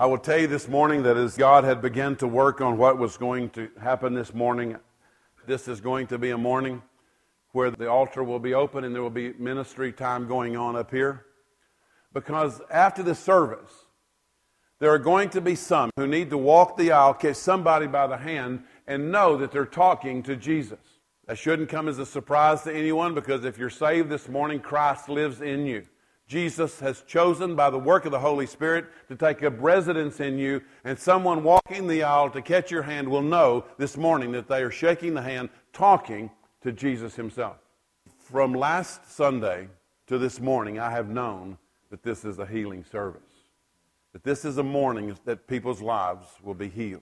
I 0.00 0.06
will 0.06 0.18
tell 0.18 0.38
you 0.38 0.46
this 0.46 0.68
morning 0.68 1.02
that 1.02 1.16
as 1.16 1.36
God 1.36 1.64
had 1.64 1.82
begun 1.82 2.14
to 2.18 2.28
work 2.28 2.60
on 2.60 2.78
what 2.78 2.98
was 2.98 3.16
going 3.16 3.50
to 3.50 3.68
happen 3.82 4.14
this 4.14 4.32
morning, 4.32 4.76
this 5.44 5.66
is 5.66 5.80
going 5.80 6.06
to 6.06 6.18
be 6.18 6.30
a 6.30 6.38
morning 6.38 6.82
where 7.50 7.72
the 7.72 7.90
altar 7.90 8.22
will 8.22 8.38
be 8.38 8.54
open 8.54 8.84
and 8.84 8.94
there 8.94 9.02
will 9.02 9.10
be 9.10 9.32
ministry 9.40 9.92
time 9.92 10.28
going 10.28 10.56
on 10.56 10.76
up 10.76 10.92
here. 10.92 11.26
Because 12.12 12.60
after 12.70 13.02
the 13.02 13.16
service, 13.16 13.72
there 14.78 14.90
are 14.92 15.00
going 15.00 15.30
to 15.30 15.40
be 15.40 15.56
some 15.56 15.90
who 15.96 16.06
need 16.06 16.30
to 16.30 16.38
walk 16.38 16.76
the 16.76 16.92
aisle, 16.92 17.14
catch 17.14 17.34
somebody 17.34 17.88
by 17.88 18.06
the 18.06 18.18
hand, 18.18 18.62
and 18.86 19.10
know 19.10 19.36
that 19.36 19.50
they're 19.50 19.66
talking 19.66 20.22
to 20.22 20.36
Jesus. 20.36 20.78
That 21.26 21.38
shouldn't 21.38 21.70
come 21.70 21.88
as 21.88 21.98
a 21.98 22.06
surprise 22.06 22.62
to 22.62 22.72
anyone 22.72 23.16
because 23.16 23.44
if 23.44 23.58
you're 23.58 23.68
saved 23.68 24.10
this 24.10 24.28
morning, 24.28 24.60
Christ 24.60 25.08
lives 25.08 25.40
in 25.40 25.66
you. 25.66 25.88
Jesus 26.28 26.78
has 26.80 27.02
chosen 27.06 27.56
by 27.56 27.70
the 27.70 27.78
work 27.78 28.04
of 28.04 28.12
the 28.12 28.18
Holy 28.18 28.46
Spirit 28.46 28.84
to 29.08 29.16
take 29.16 29.42
up 29.42 29.54
residence 29.58 30.20
in 30.20 30.36
you, 30.36 30.62
and 30.84 30.98
someone 30.98 31.42
walking 31.42 31.86
the 31.86 32.02
aisle 32.02 32.28
to 32.30 32.42
catch 32.42 32.70
your 32.70 32.82
hand 32.82 33.08
will 33.08 33.22
know 33.22 33.64
this 33.78 33.96
morning 33.96 34.30
that 34.32 34.46
they 34.46 34.62
are 34.62 34.70
shaking 34.70 35.14
the 35.14 35.22
hand, 35.22 35.48
talking 35.72 36.30
to 36.60 36.70
Jesus 36.70 37.16
Himself. 37.16 37.56
From 38.18 38.52
last 38.52 39.10
Sunday 39.10 39.68
to 40.06 40.18
this 40.18 40.38
morning, 40.38 40.78
I 40.78 40.90
have 40.90 41.08
known 41.08 41.56
that 41.88 42.02
this 42.02 42.26
is 42.26 42.38
a 42.38 42.46
healing 42.46 42.84
service, 42.84 43.22
that 44.12 44.22
this 44.22 44.44
is 44.44 44.58
a 44.58 44.62
morning 44.62 45.16
that 45.24 45.46
people's 45.46 45.80
lives 45.80 46.26
will 46.42 46.52
be 46.52 46.68
healed. 46.68 47.00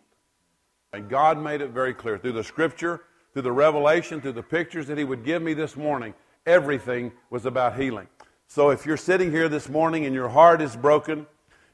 And 0.93 1.09
God 1.09 1.37
made 1.37 1.63
it 1.63 1.71
very 1.71 1.95
clear 1.95 2.17
through 2.17 2.35
the 2.35 2.45
scripture, 2.45 3.03
through 3.33 3.43
the 3.43 3.51
revelation, 3.51 4.21
through 4.21 4.33
the 4.33 4.43
pictures 4.43 4.87
that 4.87 4.99
He 4.99 5.05
would 5.05 5.25
give 5.25 5.43
me 5.43 5.53
this 5.53 5.77
morning, 5.77 6.15
everything 6.47 7.11
was 7.29 7.45
about 7.45 7.77
healing. 7.77 8.07
So 8.49 8.71
if 8.71 8.87
you're 8.87 8.97
sitting 8.97 9.31
here 9.31 9.49
this 9.49 9.69
morning 9.69 10.07
and 10.07 10.15
your 10.15 10.29
heart 10.29 10.63
is 10.63 10.77
broken, 10.77 11.27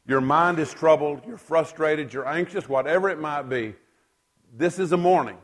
your 0.06 0.20
mind 0.20 0.58
is 0.58 0.72
troubled, 0.72 1.22
you're 1.26 1.36
frustrated, 1.36 2.12
you're 2.12 2.26
anxious, 2.26 2.68
whatever 2.68 3.08
it 3.08 3.20
might 3.20 3.42
be, 3.42 3.74
this 4.52 4.78
is 4.78 4.92
a 4.92 4.96
morning. 4.96 5.38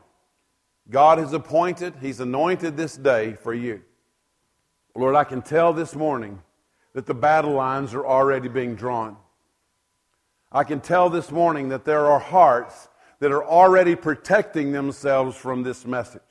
God 0.91 1.19
has 1.19 1.33
appointed, 1.33 1.94
He's 2.00 2.20
anointed 2.20 2.77
this 2.77 2.97
day 2.97 3.34
for 3.34 3.55
you. 3.55 3.83
Lord, 4.94 5.14
I 5.14 5.25
can 5.25 5.42
tell 5.42 5.72
this 5.72 5.94
morning 5.94 6.42
that 6.94 7.06
the 7.06 7.14
battle 7.14 7.52
lines 7.52 7.95
are 7.95 8.06
already 8.06 8.48
being 8.48 8.74
drawn. 8.74 9.17
I 10.50 10.64
can 10.64 10.80
tell 10.80 11.11
this 11.11 11.30
morning 11.30 11.69
that 11.69 11.84
there 11.84 12.06
are 12.06 12.19
hearts 12.19 12.89
that 13.20 13.30
are 13.30 13.45
already 13.45 13.95
protecting 13.95 14.72
themselves 14.72 15.36
from 15.36 15.62
this 15.62 15.84
message. 15.84 16.22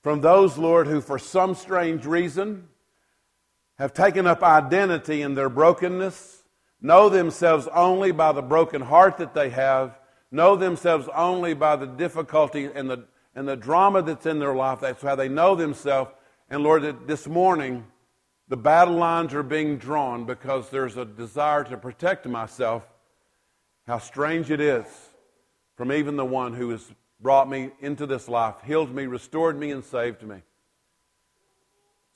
From 0.00 0.20
those, 0.20 0.56
Lord, 0.56 0.86
who 0.86 1.00
for 1.00 1.18
some 1.18 1.54
strange 1.54 2.06
reason 2.06 2.68
have 3.80 3.94
taken 3.94 4.26
up 4.26 4.42
identity 4.42 5.22
in 5.22 5.34
their 5.34 5.48
brokenness, 5.48 6.42
know 6.82 7.08
themselves 7.08 7.66
only 7.74 8.12
by 8.12 8.30
the 8.30 8.42
broken 8.42 8.82
heart 8.82 9.16
that 9.16 9.32
they 9.32 9.48
have, 9.48 9.98
know 10.30 10.54
themselves 10.54 11.08
only 11.14 11.54
by 11.54 11.76
the 11.76 11.86
difficulty 11.86 12.66
and 12.66 12.90
the, 12.90 13.06
and 13.34 13.48
the 13.48 13.56
drama 13.56 14.02
that's 14.02 14.26
in 14.26 14.38
their 14.38 14.54
life. 14.54 14.80
That's 14.80 15.02
how 15.02 15.16
they 15.16 15.30
know 15.30 15.54
themselves. 15.54 16.10
And 16.50 16.62
Lord, 16.62 17.08
this 17.08 17.26
morning, 17.26 17.86
the 18.48 18.56
battle 18.56 18.96
lines 18.96 19.32
are 19.32 19.42
being 19.42 19.78
drawn 19.78 20.26
because 20.26 20.68
there's 20.68 20.98
a 20.98 21.06
desire 21.06 21.64
to 21.64 21.78
protect 21.78 22.26
myself. 22.26 22.82
How 23.86 23.98
strange 23.98 24.50
it 24.50 24.60
is 24.60 24.84
from 25.76 25.90
even 25.90 26.16
the 26.16 26.24
one 26.24 26.52
who 26.52 26.68
has 26.68 26.92
brought 27.18 27.48
me 27.48 27.70
into 27.80 28.04
this 28.04 28.28
life, 28.28 28.56
healed 28.62 28.94
me, 28.94 29.06
restored 29.06 29.58
me, 29.58 29.70
and 29.70 29.82
saved 29.82 30.22
me. 30.22 30.42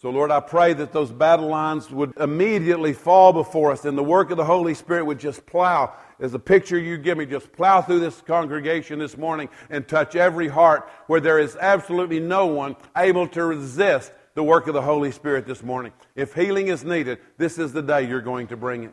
So, 0.05 0.11
Lord, 0.11 0.31
I 0.31 0.41
pray 0.41 0.75
that 0.75 0.93
those 0.93 1.11
battle 1.11 1.49
lines 1.49 1.91
would 1.91 2.13
immediately 2.19 2.93
fall 2.93 3.33
before 3.33 3.73
us 3.73 3.87
and 3.87 3.97
the 3.97 4.05
work 4.05 4.31
of 4.31 4.37
the 4.37 4.45
Holy 4.45 4.75
Spirit 4.75 5.07
would 5.07 5.19
just 5.19 5.47
plow, 5.47 5.95
as 6.21 6.33
the 6.33 6.39
picture 6.39 6.79
you 6.79 6.99
give 6.99 7.17
me, 7.17 7.25
just 7.25 7.51
plow 7.53 7.81
through 7.81 8.01
this 8.01 8.21
congregation 8.21 8.99
this 8.99 9.17
morning 9.17 9.49
and 9.71 9.89
touch 9.89 10.15
every 10.15 10.47
heart 10.47 10.91
where 11.07 11.21
there 11.21 11.39
is 11.39 11.57
absolutely 11.57 12.21
no 12.21 12.45
one 12.45 12.77
able 12.95 13.27
to 13.29 13.47
resist 13.47 14.13
the 14.35 14.45
work 14.45 14.67
of 14.67 14.75
the 14.75 14.83
Holy 14.83 15.11
Spirit 15.11 15.47
this 15.47 15.63
morning. 15.63 15.91
If 16.14 16.35
healing 16.35 16.69
is 16.69 16.85
needed, 16.85 17.20
this 17.39 17.57
is 17.57 17.73
the 17.73 17.81
day 17.81 18.07
you're 18.07 18.20
going 18.20 18.48
to 18.48 18.59
bring 18.59 18.85
it. 18.85 18.93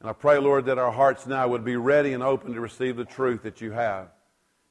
And 0.00 0.10
I 0.10 0.14
pray, 0.14 0.38
Lord, 0.38 0.64
that 0.64 0.78
our 0.78 0.90
hearts 0.90 1.28
now 1.28 1.46
would 1.46 1.64
be 1.64 1.76
ready 1.76 2.12
and 2.12 2.24
open 2.24 2.54
to 2.54 2.60
receive 2.60 2.96
the 2.96 3.04
truth 3.04 3.44
that 3.44 3.60
you 3.60 3.70
have. 3.70 4.08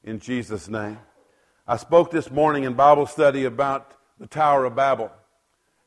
In 0.04 0.18
Jesus' 0.18 0.68
name. 0.68 0.98
I 1.66 1.78
spoke 1.78 2.10
this 2.10 2.30
morning 2.30 2.64
in 2.64 2.74
Bible 2.74 3.06
study 3.06 3.46
about 3.46 3.94
the 4.18 4.26
Tower 4.26 4.64
of 4.64 4.74
Babel. 4.74 5.10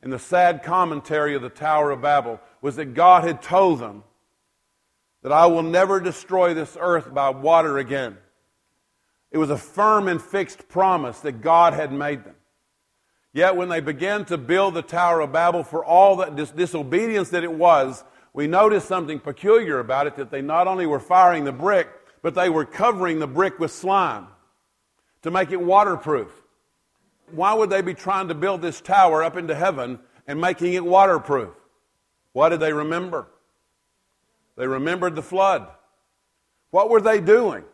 And 0.02 0.12
the 0.12 0.18
sad 0.18 0.62
commentary 0.62 1.34
of 1.34 1.42
the 1.42 1.48
Tower 1.48 1.90
of 1.90 2.02
Babel 2.02 2.40
was 2.60 2.76
that 2.76 2.94
God 2.94 3.24
had 3.24 3.42
told 3.42 3.78
them 3.78 4.02
that 5.22 5.32
I 5.32 5.46
will 5.46 5.62
never 5.62 6.00
destroy 6.00 6.54
this 6.54 6.76
earth 6.80 7.12
by 7.12 7.30
water 7.30 7.78
again. 7.78 8.18
It 9.30 9.38
was 9.38 9.50
a 9.50 9.56
firm 9.56 10.08
and 10.08 10.20
fixed 10.20 10.68
promise 10.68 11.20
that 11.20 11.40
God 11.40 11.74
had 11.74 11.92
made 11.92 12.24
them. 12.24 12.34
Yet 13.32 13.56
when 13.56 13.68
they 13.68 13.80
began 13.80 14.24
to 14.26 14.36
build 14.36 14.74
the 14.74 14.82
Tower 14.82 15.20
of 15.20 15.32
Babel 15.32 15.62
for 15.62 15.84
all 15.84 16.16
that 16.16 16.36
dis- 16.36 16.50
disobedience 16.50 17.30
that 17.30 17.44
it 17.44 17.52
was, 17.52 18.04
we 18.34 18.46
noticed 18.46 18.88
something 18.88 19.20
peculiar 19.20 19.78
about 19.78 20.06
it 20.06 20.16
that 20.16 20.30
they 20.30 20.42
not 20.42 20.66
only 20.66 20.86
were 20.86 21.00
firing 21.00 21.44
the 21.44 21.52
brick, 21.52 21.88
but 22.20 22.34
they 22.34 22.50
were 22.50 22.64
covering 22.64 23.20
the 23.20 23.26
brick 23.26 23.58
with 23.58 23.70
slime 23.70 24.26
to 25.22 25.30
make 25.30 25.50
it 25.50 25.60
waterproof 25.60 26.41
why 27.32 27.54
would 27.54 27.70
they 27.70 27.82
be 27.82 27.94
trying 27.94 28.28
to 28.28 28.34
build 28.34 28.62
this 28.62 28.80
tower 28.80 29.22
up 29.22 29.36
into 29.36 29.54
heaven 29.54 29.98
and 30.26 30.40
making 30.40 30.74
it 30.74 30.84
waterproof? 30.84 31.54
What 32.32 32.50
did 32.50 32.60
they 32.60 32.72
remember? 32.72 33.28
They 34.56 34.66
remembered 34.66 35.14
the 35.14 35.22
flood. 35.22 35.66
What 36.70 36.90
were 36.90 37.00
they 37.00 37.20
doing? 37.20 37.64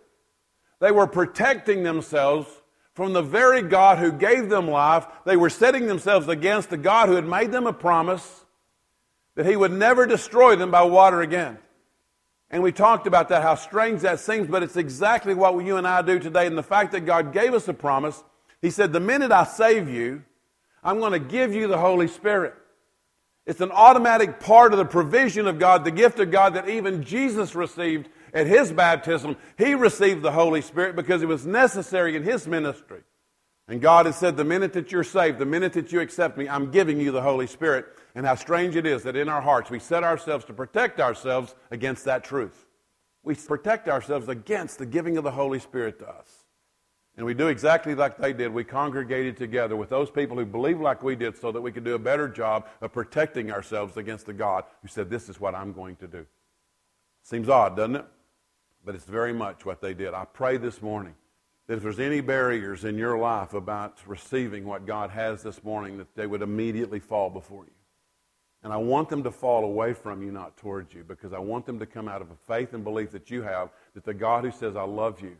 They 0.80 0.92
were 0.92 1.06
protecting 1.06 1.82
themselves 1.82 2.48
from 2.94 3.12
the 3.12 3.22
very 3.22 3.62
God 3.62 3.98
who 3.98 4.10
gave 4.12 4.48
them 4.48 4.68
life. 4.68 5.06
They 5.24 5.36
were 5.36 5.50
setting 5.50 5.86
themselves 5.86 6.28
against 6.28 6.70
the 6.70 6.76
God 6.76 7.08
who 7.08 7.14
had 7.14 7.26
made 7.26 7.52
them 7.52 7.66
a 7.66 7.72
promise 7.72 8.44
that 9.34 9.46
He 9.46 9.56
would 9.56 9.72
never 9.72 10.06
destroy 10.06 10.56
them 10.56 10.70
by 10.70 10.82
water 10.82 11.20
again. 11.20 11.58
And 12.50 12.62
we 12.62 12.72
talked 12.72 13.06
about 13.06 13.28
that, 13.28 13.42
how 13.42 13.54
strange 13.56 14.00
that 14.00 14.20
seems, 14.20 14.48
but 14.48 14.62
it's 14.62 14.76
exactly 14.76 15.34
what 15.34 15.54
you 15.64 15.76
and 15.76 15.86
I 15.86 16.02
do 16.02 16.18
today. 16.18 16.46
And 16.46 16.56
the 16.56 16.62
fact 16.62 16.92
that 16.92 17.00
God 17.00 17.32
gave 17.32 17.54
us 17.54 17.68
a 17.68 17.74
promise 17.74 18.22
he 18.62 18.70
said, 18.70 18.92
The 18.92 19.00
minute 19.00 19.32
I 19.32 19.44
save 19.44 19.88
you, 19.88 20.24
I'm 20.82 21.00
going 21.00 21.12
to 21.12 21.18
give 21.18 21.54
you 21.54 21.66
the 21.68 21.78
Holy 21.78 22.08
Spirit. 22.08 22.54
It's 23.46 23.60
an 23.62 23.70
automatic 23.72 24.40
part 24.40 24.72
of 24.72 24.78
the 24.78 24.84
provision 24.84 25.46
of 25.46 25.58
God, 25.58 25.84
the 25.84 25.90
gift 25.90 26.18
of 26.18 26.30
God 26.30 26.54
that 26.54 26.68
even 26.68 27.02
Jesus 27.02 27.54
received 27.54 28.08
at 28.34 28.46
his 28.46 28.70
baptism. 28.70 29.36
He 29.56 29.74
received 29.74 30.22
the 30.22 30.32
Holy 30.32 30.60
Spirit 30.60 30.96
because 30.96 31.22
it 31.22 31.28
was 31.28 31.46
necessary 31.46 32.14
in 32.14 32.22
his 32.22 32.46
ministry. 32.46 33.00
And 33.66 33.80
God 33.80 34.06
has 34.06 34.16
said, 34.16 34.36
the 34.36 34.44
minute 34.44 34.74
that 34.74 34.92
you're 34.92 35.04
saved, 35.04 35.38
the 35.38 35.46
minute 35.46 35.74
that 35.74 35.92
you 35.92 36.00
accept 36.00 36.36
me, 36.36 36.48
I'm 36.48 36.70
giving 36.70 37.00
you 37.00 37.10
the 37.10 37.22
Holy 37.22 37.46
Spirit. 37.46 37.86
And 38.14 38.26
how 38.26 38.34
strange 38.34 38.76
it 38.76 38.86
is 38.86 39.02
that 39.04 39.16
in 39.16 39.28
our 39.28 39.42
hearts 39.42 39.70
we 39.70 39.78
set 39.78 40.04
ourselves 40.04 40.44
to 40.46 40.52
protect 40.52 41.00
ourselves 41.00 41.54
against 41.70 42.04
that 42.06 42.24
truth. 42.24 42.66
We 43.22 43.34
protect 43.34 43.88
ourselves 43.88 44.28
against 44.28 44.78
the 44.78 44.86
giving 44.86 45.16
of 45.16 45.24
the 45.24 45.30
Holy 45.30 45.58
Spirit 45.58 45.98
to 46.00 46.08
us. 46.08 46.44
And 47.18 47.26
we 47.26 47.34
do 47.34 47.48
exactly 47.48 47.96
like 47.96 48.16
they 48.16 48.32
did. 48.32 48.54
We 48.54 48.62
congregated 48.62 49.36
together 49.36 49.74
with 49.74 49.88
those 49.88 50.08
people 50.08 50.36
who 50.36 50.46
believe 50.46 50.80
like 50.80 51.02
we 51.02 51.16
did 51.16 51.36
so 51.36 51.50
that 51.50 51.60
we 51.60 51.72
could 51.72 51.82
do 51.82 51.96
a 51.96 51.98
better 51.98 52.28
job 52.28 52.68
of 52.80 52.92
protecting 52.92 53.50
ourselves 53.50 53.96
against 53.96 54.26
the 54.26 54.32
God 54.32 54.62
who 54.82 54.88
said, 54.88 55.10
This 55.10 55.28
is 55.28 55.40
what 55.40 55.52
I'm 55.52 55.72
going 55.72 55.96
to 55.96 56.06
do. 56.06 56.24
Seems 57.24 57.48
odd, 57.48 57.76
doesn't 57.76 57.96
it? 57.96 58.04
But 58.84 58.94
it's 58.94 59.04
very 59.04 59.32
much 59.32 59.66
what 59.66 59.80
they 59.80 59.94
did. 59.94 60.14
I 60.14 60.26
pray 60.26 60.58
this 60.58 60.80
morning 60.80 61.16
that 61.66 61.78
if 61.78 61.82
there's 61.82 61.98
any 61.98 62.20
barriers 62.20 62.84
in 62.84 62.96
your 62.96 63.18
life 63.18 63.52
about 63.52 63.98
receiving 64.06 64.64
what 64.64 64.86
God 64.86 65.10
has 65.10 65.42
this 65.42 65.64
morning, 65.64 65.98
that 65.98 66.14
they 66.14 66.28
would 66.28 66.40
immediately 66.40 67.00
fall 67.00 67.30
before 67.30 67.64
you. 67.64 67.72
And 68.62 68.72
I 68.72 68.76
want 68.76 69.08
them 69.08 69.24
to 69.24 69.32
fall 69.32 69.64
away 69.64 69.92
from 69.92 70.22
you, 70.22 70.30
not 70.30 70.56
towards 70.56 70.94
you, 70.94 71.02
because 71.02 71.32
I 71.32 71.40
want 71.40 71.66
them 71.66 71.80
to 71.80 71.86
come 71.86 72.06
out 72.06 72.22
of 72.22 72.30
a 72.30 72.36
faith 72.46 72.74
and 72.74 72.84
belief 72.84 73.10
that 73.10 73.28
you 73.28 73.42
have 73.42 73.70
that 73.94 74.04
the 74.04 74.14
God 74.14 74.44
who 74.44 74.52
says, 74.52 74.76
I 74.76 74.84
love 74.84 75.20
you, 75.20 75.36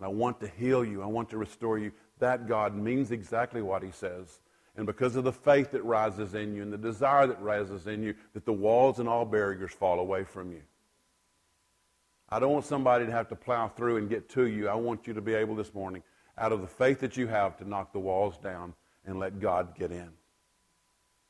and 0.00 0.06
I 0.06 0.08
want 0.08 0.40
to 0.40 0.48
heal 0.48 0.82
you. 0.82 1.02
I 1.02 1.06
want 1.06 1.28
to 1.30 1.36
restore 1.36 1.78
you. 1.78 1.92
That 2.20 2.48
God 2.48 2.74
means 2.74 3.10
exactly 3.12 3.60
what 3.60 3.82
he 3.82 3.90
says. 3.90 4.40
And 4.76 4.86
because 4.86 5.14
of 5.14 5.24
the 5.24 5.32
faith 5.32 5.72
that 5.72 5.84
rises 5.84 6.34
in 6.34 6.54
you 6.54 6.62
and 6.62 6.72
the 6.72 6.78
desire 6.78 7.26
that 7.26 7.42
rises 7.42 7.86
in 7.86 8.02
you, 8.02 8.14
that 8.32 8.46
the 8.46 8.52
walls 8.52 8.98
and 8.98 9.06
all 9.06 9.26
barriers 9.26 9.72
fall 9.72 10.00
away 10.00 10.24
from 10.24 10.52
you. 10.52 10.62
I 12.30 12.38
don't 12.38 12.52
want 12.52 12.64
somebody 12.64 13.04
to 13.04 13.12
have 13.12 13.28
to 13.28 13.36
plow 13.36 13.68
through 13.68 13.98
and 13.98 14.08
get 14.08 14.30
to 14.30 14.46
you. 14.46 14.68
I 14.68 14.74
want 14.74 15.06
you 15.06 15.12
to 15.12 15.20
be 15.20 15.34
able 15.34 15.54
this 15.54 15.74
morning, 15.74 16.02
out 16.38 16.52
of 16.52 16.62
the 16.62 16.66
faith 16.66 17.00
that 17.00 17.18
you 17.18 17.26
have, 17.26 17.58
to 17.58 17.68
knock 17.68 17.92
the 17.92 17.98
walls 17.98 18.38
down 18.38 18.72
and 19.04 19.18
let 19.18 19.38
God 19.38 19.76
get 19.76 19.90
in. 19.90 20.08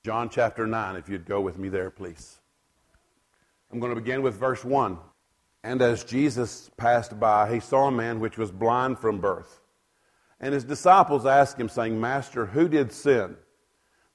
John 0.05 0.29
chapter 0.29 0.65
9, 0.65 0.95
if 0.95 1.09
you'd 1.09 1.27
go 1.27 1.41
with 1.41 1.59
me 1.59 1.69
there, 1.69 1.91
please. 1.91 2.39
I'm 3.73 3.81
going 3.81 3.95
to 3.95 4.01
begin 4.01 4.23
with 4.23 4.35
verse 4.35 4.65
1. 4.65 4.97
And 5.63 5.83
as 5.83 6.05
Jesus 6.05 6.71
passed 6.77 7.21
by, 7.21 7.53
he 7.53 7.61
saw 7.61 7.89
a 7.89 7.93
man 7.93 8.21
which 8.21 8.39
was 8.39 8.51
blind 8.51 8.99
from 8.99 9.21
birth. 9.21 9.61
And 10.41 10.55
his 10.55 10.65
disciples 10.65 11.27
asked 11.27 11.61
him, 11.61 11.69
saying, 11.69 12.01
Master, 12.01 12.47
who 12.47 12.69
did 12.69 12.93
sin? 12.93 13.37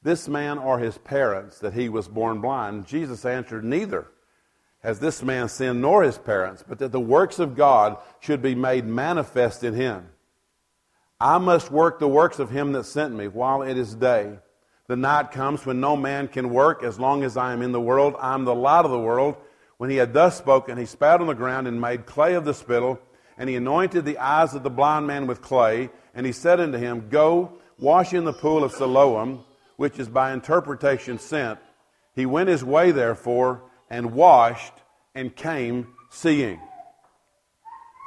This 0.02 0.28
man 0.28 0.58
or 0.58 0.80
his 0.80 0.98
parents, 0.98 1.60
that 1.60 1.74
he 1.74 1.90
was 1.90 2.08
born 2.08 2.42
blind? 2.42 2.88
Jesus 2.88 3.26
answered, 3.26 3.64
Neither 3.64 4.08
has 4.82 5.00
this 5.00 5.24
man 5.24 5.50
sinned 5.50 5.82
nor 5.82 6.04
his 6.04 6.18
parents, 6.18 6.64
but 6.68 6.80
that 6.80 6.92
the 6.92 7.00
works 7.00 7.40
of 7.40 7.56
God 7.56 7.98
should 8.20 8.42
be 8.42 8.54
made 8.54 8.86
manifest 8.86 9.64
in 9.64 9.74
him. 9.74 10.10
I 11.20 11.38
must 11.38 11.72
work 11.72 12.00
the 12.00 12.08
works 12.08 12.40
of 12.40 12.52
him 12.52 12.74
that 12.74 12.84
sent 12.86 13.16
me 13.16 13.28
while 13.28 13.62
it 13.62 13.78
is 13.78 13.96
day. 13.96 14.38
The 14.88 14.96
night 14.96 15.32
comes 15.32 15.66
when 15.66 15.80
no 15.80 15.96
man 15.96 16.28
can 16.28 16.52
work 16.52 16.84
as 16.84 17.00
long 17.00 17.24
as 17.24 17.38
I 17.38 17.54
am 17.54 17.64
in 17.64 17.72
the 17.72 17.82
world. 17.82 18.16
I 18.20 18.36
am 18.36 18.46
the 18.46 18.54
light 18.54 18.86
of 18.86 18.92
the 18.92 19.00
world. 19.00 19.38
When 19.77 19.89
he 19.89 19.98
had 19.98 20.13
thus 20.13 20.38
spoken, 20.38 20.77
he 20.77 20.86
spat 20.86 21.22
on 21.22 21.27
the 21.27 21.33
ground 21.33 21.68
and 21.68 21.80
made 21.80 22.06
clay 22.06 22.33
of 22.33 22.45
the 22.45 22.54
spittle, 22.54 23.00
and 23.38 23.50
he 23.50 23.56
anointed 23.56 24.06
the 24.06 24.18
eyes 24.18 24.54
of 24.54 24.63
the 24.63 24.69
blind 24.69 25.07
man 25.07 25.27
with 25.27 25.42
clay. 25.42 25.89
And 26.13 26.25
he 26.25 26.31
said 26.31 26.60
unto 26.62 26.77
him, 26.77 27.10
Go, 27.10 27.60
wash 27.77 28.13
in 28.13 28.24
the 28.24 28.31
pool 28.33 28.63
of 28.63 28.72
Siloam, 28.72 29.44
which 29.75 30.00
is 30.00 30.07
by 30.07 30.31
interpretation 30.31 31.19
sent. 31.19 31.60
He 32.13 32.25
went 32.25 32.48
his 32.48 32.63
way, 32.63 32.92
therefore, 32.92 33.63
and 33.89 34.13
washed 34.13 34.74
and 35.13 35.36
came 35.36 35.94
seeing. 36.10 36.62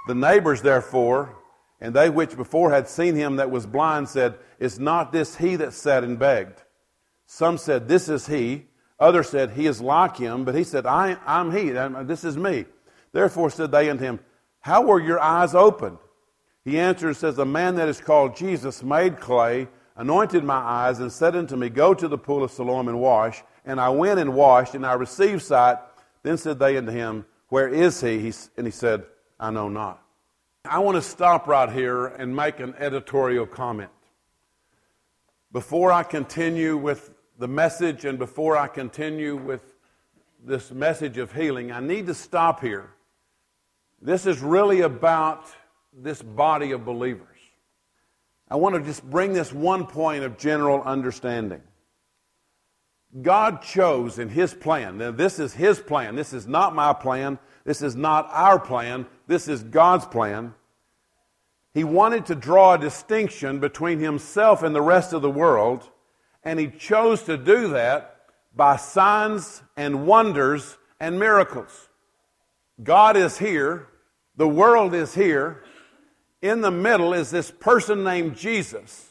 The 0.06 0.14
neighbors, 0.14 0.62
therefore, 0.62 1.36
and 1.80 1.94
they 1.94 2.08
which 2.08 2.34
before 2.34 2.70
had 2.70 2.88
seen 2.88 3.14
him 3.14 3.36
that 3.36 3.50
was 3.50 3.66
blind 3.66 4.08
said, 4.08 4.38
Is 4.58 4.78
not 4.80 5.12
this 5.12 5.36
he 5.36 5.56
that 5.56 5.74
sat 5.74 6.02
and 6.02 6.18
begged? 6.18 6.62
Some 7.26 7.58
said, 7.58 7.88
This 7.88 8.08
is 8.08 8.26
he. 8.26 8.67
Others 9.00 9.28
said, 9.28 9.50
He 9.50 9.66
is 9.66 9.80
like 9.80 10.16
him. 10.16 10.44
But 10.44 10.54
he 10.54 10.64
said, 10.64 10.86
I, 10.86 11.16
am 11.26 11.52
he. 11.52 11.70
This 12.04 12.24
is 12.24 12.36
me. 12.36 12.64
Therefore 13.12 13.50
said 13.50 13.70
they 13.70 13.90
unto 13.90 14.04
him, 14.04 14.20
How 14.60 14.82
were 14.82 15.00
your 15.00 15.20
eyes 15.20 15.54
opened? 15.54 15.98
He 16.64 16.78
answered 16.78 17.08
and 17.08 17.16
says, 17.16 17.38
A 17.38 17.44
man 17.44 17.76
that 17.76 17.88
is 17.88 18.00
called 18.00 18.36
Jesus 18.36 18.82
made 18.82 19.20
clay, 19.20 19.68
anointed 19.96 20.44
my 20.44 20.56
eyes, 20.56 20.98
and 21.00 21.10
said 21.10 21.36
unto 21.36 21.56
me, 21.56 21.68
Go 21.68 21.94
to 21.94 22.08
the 22.08 22.18
pool 22.18 22.42
of 22.42 22.50
Siloam 22.50 22.88
and 22.88 23.00
wash. 23.00 23.42
And 23.64 23.80
I 23.80 23.88
went 23.88 24.20
and 24.20 24.34
washed, 24.34 24.74
and 24.74 24.84
I 24.84 24.94
received 24.94 25.42
sight. 25.42 25.78
Then 26.22 26.36
said 26.36 26.58
they 26.58 26.76
unto 26.76 26.92
him, 26.92 27.24
Where 27.48 27.68
is 27.68 28.00
he? 28.00 28.18
he 28.18 28.32
and 28.56 28.66
he 28.66 28.70
said, 28.70 29.04
I 29.38 29.50
know 29.50 29.68
not. 29.68 30.02
I 30.64 30.80
want 30.80 30.96
to 30.96 31.02
stop 31.02 31.46
right 31.46 31.70
here 31.70 32.06
and 32.06 32.34
make 32.34 32.60
an 32.60 32.74
editorial 32.78 33.46
comment. 33.46 33.90
Before 35.52 35.90
I 35.90 36.02
continue 36.02 36.76
with 36.76 37.10
the 37.38 37.48
message 37.48 38.04
and 38.04 38.18
before 38.18 38.56
I 38.56 38.66
continue 38.66 39.36
with 39.36 39.62
this 40.44 40.70
message 40.70 41.18
of 41.18 41.32
healing, 41.32 41.70
I 41.70 41.80
need 41.80 42.06
to 42.06 42.14
stop 42.14 42.60
here. 42.60 42.90
This 44.02 44.26
is 44.26 44.40
really 44.40 44.80
about 44.80 45.46
this 45.92 46.20
body 46.20 46.72
of 46.72 46.84
believers. 46.84 47.26
I 48.50 48.56
want 48.56 48.74
to 48.74 48.80
just 48.80 49.08
bring 49.08 49.32
this 49.32 49.52
one 49.52 49.86
point 49.86 50.24
of 50.24 50.38
general 50.38 50.82
understanding. 50.82 51.62
God 53.22 53.62
chose 53.62 54.18
in 54.18 54.28
His 54.28 54.52
plan. 54.52 54.98
Now, 54.98 55.10
this 55.10 55.38
is 55.38 55.54
His 55.54 55.78
plan. 55.80 56.14
This 56.14 56.32
is 56.32 56.46
not 56.46 56.74
my 56.74 56.92
plan. 56.92 57.38
This 57.64 57.82
is 57.82 57.96
not 57.96 58.28
our 58.32 58.58
plan. 58.58 59.06
This 59.26 59.48
is 59.48 59.62
God's 59.62 60.06
plan. 60.06 60.54
He 61.72 61.84
wanted 61.84 62.26
to 62.26 62.34
draw 62.34 62.74
a 62.74 62.78
distinction 62.78 63.60
between 63.60 63.98
Himself 63.98 64.62
and 64.62 64.74
the 64.74 64.82
rest 64.82 65.12
of 65.12 65.22
the 65.22 65.30
world 65.30 65.90
and 66.44 66.58
he 66.58 66.68
chose 66.68 67.22
to 67.24 67.36
do 67.36 67.68
that 67.68 68.16
by 68.54 68.76
signs 68.76 69.62
and 69.76 70.06
wonders 70.06 70.76
and 71.00 71.18
miracles. 71.18 71.88
God 72.82 73.16
is 73.16 73.38
here, 73.38 73.88
the 74.36 74.48
world 74.48 74.94
is 74.94 75.14
here. 75.14 75.62
In 76.40 76.60
the 76.60 76.70
middle 76.70 77.14
is 77.14 77.30
this 77.30 77.50
person 77.50 78.04
named 78.04 78.36
Jesus. 78.36 79.08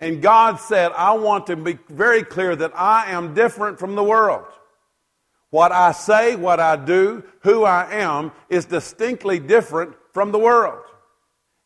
And 0.00 0.22
God 0.22 0.58
said, 0.58 0.92
I 0.92 1.12
want 1.12 1.46
to 1.48 1.56
be 1.56 1.78
very 1.88 2.22
clear 2.22 2.56
that 2.56 2.72
I 2.74 3.10
am 3.12 3.34
different 3.34 3.78
from 3.78 3.94
the 3.94 4.04
world. 4.04 4.46
What 5.50 5.72
I 5.72 5.92
say, 5.92 6.34
what 6.36 6.58
I 6.58 6.76
do, 6.76 7.22
who 7.40 7.64
I 7.64 7.92
am 7.92 8.32
is 8.48 8.64
distinctly 8.64 9.38
different 9.38 9.94
from 10.12 10.32
the 10.32 10.38
world. 10.38 10.82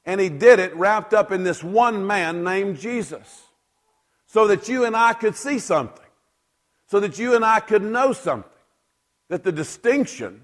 And 0.05 0.21
He 0.21 0.29
did 0.29 0.59
it 0.59 0.75
wrapped 0.75 1.15
up 1.15 1.31
in 1.31 1.45
this 1.45 1.63
one 1.63 2.07
man 2.07 2.43
named 2.43 2.79
Jesus 2.79 3.50
so 4.33 4.47
that 4.47 4.69
you 4.69 4.85
and 4.85 4.97
I 4.97 5.13
could 5.13 5.35
see 5.35 5.59
something, 5.59 6.07
so 6.87 7.01
that 7.01 7.19
you 7.19 7.35
and 7.35 7.45
I 7.45 7.59
could 7.59 7.83
know 7.83 8.13
something. 8.13 8.49
That 9.29 9.43
the 9.43 9.53
distinction 9.53 10.43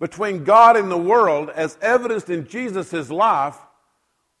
between 0.00 0.44
God 0.44 0.76
and 0.76 0.90
the 0.90 0.96
world, 0.96 1.50
as 1.50 1.76
evidenced 1.82 2.30
in 2.30 2.48
Jesus' 2.48 3.10
life, 3.10 3.56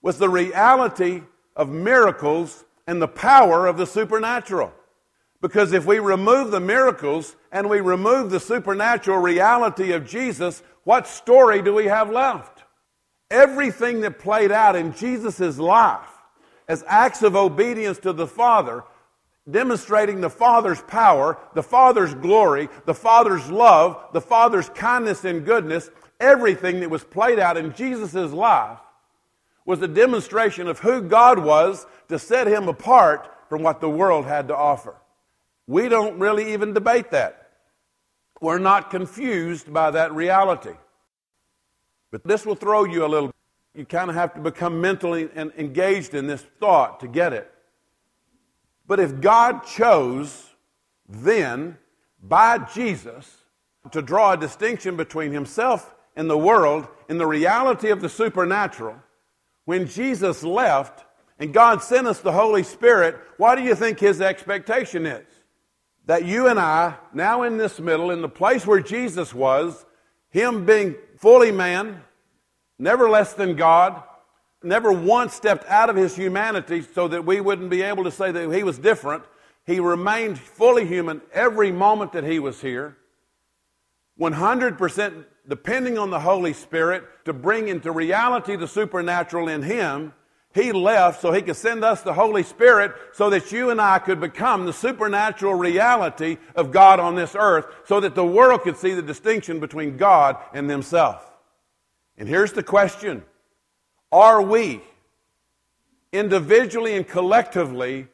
was 0.00 0.18
the 0.18 0.28
reality 0.28 1.22
of 1.54 1.68
miracles 1.68 2.64
and 2.86 3.00
the 3.00 3.08
power 3.08 3.66
of 3.66 3.76
the 3.76 3.86
supernatural. 3.86 4.72
Because 5.42 5.72
if 5.72 5.84
we 5.84 5.98
remove 5.98 6.50
the 6.50 6.60
miracles 6.60 7.36
and 7.50 7.68
we 7.68 7.80
remove 7.80 8.30
the 8.30 8.40
supernatural 8.40 9.18
reality 9.18 9.92
of 9.92 10.06
Jesus, 10.06 10.62
what 10.84 11.06
story 11.06 11.60
do 11.60 11.74
we 11.74 11.86
have 11.86 12.10
left? 12.10 12.62
Everything 13.30 14.00
that 14.00 14.18
played 14.18 14.50
out 14.50 14.76
in 14.76 14.94
Jesus' 14.94 15.58
life 15.58 16.21
as 16.68 16.84
acts 16.86 17.22
of 17.22 17.36
obedience 17.36 17.98
to 17.98 18.12
the 18.12 18.26
Father, 18.26 18.84
demonstrating 19.50 20.20
the 20.20 20.30
Father's 20.30 20.80
power, 20.82 21.38
the 21.54 21.62
Father's 21.62 22.14
glory, 22.14 22.68
the 22.84 22.94
Father's 22.94 23.50
love, 23.50 24.02
the 24.12 24.20
Father's 24.20 24.68
kindness 24.70 25.24
and 25.24 25.44
goodness, 25.44 25.90
everything 26.20 26.80
that 26.80 26.90
was 26.90 27.04
played 27.04 27.38
out 27.38 27.56
in 27.56 27.74
Jesus' 27.74 28.32
life 28.32 28.78
was 29.64 29.82
a 29.82 29.88
demonstration 29.88 30.68
of 30.68 30.78
who 30.78 31.02
God 31.02 31.38
was 31.38 31.86
to 32.08 32.18
set 32.18 32.46
him 32.46 32.68
apart 32.68 33.28
from 33.48 33.62
what 33.62 33.80
the 33.80 33.90
world 33.90 34.24
had 34.24 34.48
to 34.48 34.56
offer. 34.56 34.94
We 35.66 35.88
don't 35.88 36.18
really 36.18 36.52
even 36.52 36.72
debate 36.72 37.10
that. 37.10 37.50
We're 38.40 38.58
not 38.58 38.90
confused 38.90 39.72
by 39.72 39.92
that 39.92 40.12
reality. 40.12 40.74
But 42.10 42.24
this 42.24 42.44
will 42.44 42.56
throw 42.56 42.84
you 42.84 43.04
a 43.04 43.08
little 43.08 43.32
you 43.74 43.86
kind 43.86 44.10
of 44.10 44.16
have 44.16 44.34
to 44.34 44.40
become 44.40 44.80
mentally 44.80 45.28
engaged 45.34 46.14
in 46.14 46.26
this 46.26 46.44
thought 46.60 47.00
to 47.00 47.08
get 47.08 47.32
it. 47.32 47.50
But 48.86 49.00
if 49.00 49.20
God 49.20 49.64
chose 49.64 50.50
then 51.08 51.78
by 52.22 52.58
Jesus 52.58 53.38
to 53.90 54.02
draw 54.02 54.32
a 54.32 54.36
distinction 54.36 54.96
between 54.96 55.32
himself 55.32 55.94
and 56.16 56.28
the 56.28 56.38
world 56.38 56.86
in 57.08 57.18
the 57.18 57.26
reality 57.26 57.90
of 57.90 58.00
the 58.00 58.08
supernatural, 58.08 58.96
when 59.64 59.86
Jesus 59.86 60.42
left 60.42 61.04
and 61.38 61.54
God 61.54 61.82
sent 61.82 62.06
us 62.06 62.20
the 62.20 62.32
Holy 62.32 62.62
Spirit, 62.62 63.16
what 63.38 63.56
do 63.56 63.62
you 63.62 63.74
think 63.74 63.98
his 63.98 64.20
expectation 64.20 65.06
is? 65.06 65.26
That 66.06 66.24
you 66.24 66.48
and 66.48 66.58
I, 66.58 66.96
now 67.14 67.44
in 67.44 67.56
this 67.56 67.80
middle, 67.80 68.10
in 68.10 68.20
the 68.20 68.28
place 68.28 68.66
where 68.66 68.80
Jesus 68.80 69.32
was, 69.32 69.86
him 70.30 70.66
being 70.66 70.96
fully 71.16 71.52
man, 71.52 72.02
never 72.78 73.08
less 73.08 73.32
than 73.34 73.56
God, 73.56 74.02
never 74.62 74.92
once 74.92 75.34
stepped 75.34 75.66
out 75.68 75.90
of 75.90 75.96
his 75.96 76.14
humanity 76.16 76.82
so 76.82 77.08
that 77.08 77.24
we 77.24 77.40
wouldn't 77.40 77.70
be 77.70 77.82
able 77.82 78.04
to 78.04 78.10
say 78.10 78.30
that 78.30 78.52
he 78.52 78.62
was 78.62 78.78
different. 78.78 79.24
He 79.66 79.80
remained 79.80 80.38
fully 80.38 80.86
human 80.86 81.20
every 81.32 81.72
moment 81.72 82.12
that 82.12 82.24
he 82.24 82.38
was 82.38 82.60
here. 82.60 82.96
100% 84.20 85.24
depending 85.48 85.98
on 85.98 86.10
the 86.10 86.20
Holy 86.20 86.52
Spirit 86.52 87.04
to 87.24 87.32
bring 87.32 87.68
into 87.68 87.90
reality 87.90 88.56
the 88.56 88.68
supernatural 88.68 89.48
in 89.48 89.62
him. 89.62 90.12
He 90.54 90.70
left 90.70 91.22
so 91.22 91.32
he 91.32 91.42
could 91.42 91.56
send 91.56 91.82
us 91.82 92.02
the 92.02 92.12
Holy 92.12 92.42
Spirit 92.42 92.92
so 93.12 93.30
that 93.30 93.50
you 93.52 93.70
and 93.70 93.80
I 93.80 93.98
could 93.98 94.20
become 94.20 94.66
the 94.66 94.72
supernatural 94.72 95.54
reality 95.54 96.36
of 96.54 96.70
God 96.70 97.00
on 97.00 97.14
this 97.14 97.34
earth 97.34 97.66
so 97.86 98.00
that 98.00 98.14
the 98.14 98.24
world 98.24 98.62
could 98.62 98.76
see 98.76 98.92
the 98.92 99.02
distinction 99.02 99.60
between 99.60 99.96
God 99.96 100.36
and 100.52 100.68
themselves. 100.68 101.24
And 102.22 102.28
here's 102.28 102.52
the 102.52 102.62
question 102.62 103.24
Are 104.12 104.40
we, 104.40 104.80
individually 106.12 106.94
and 106.94 107.04
collectively, 107.04 108.06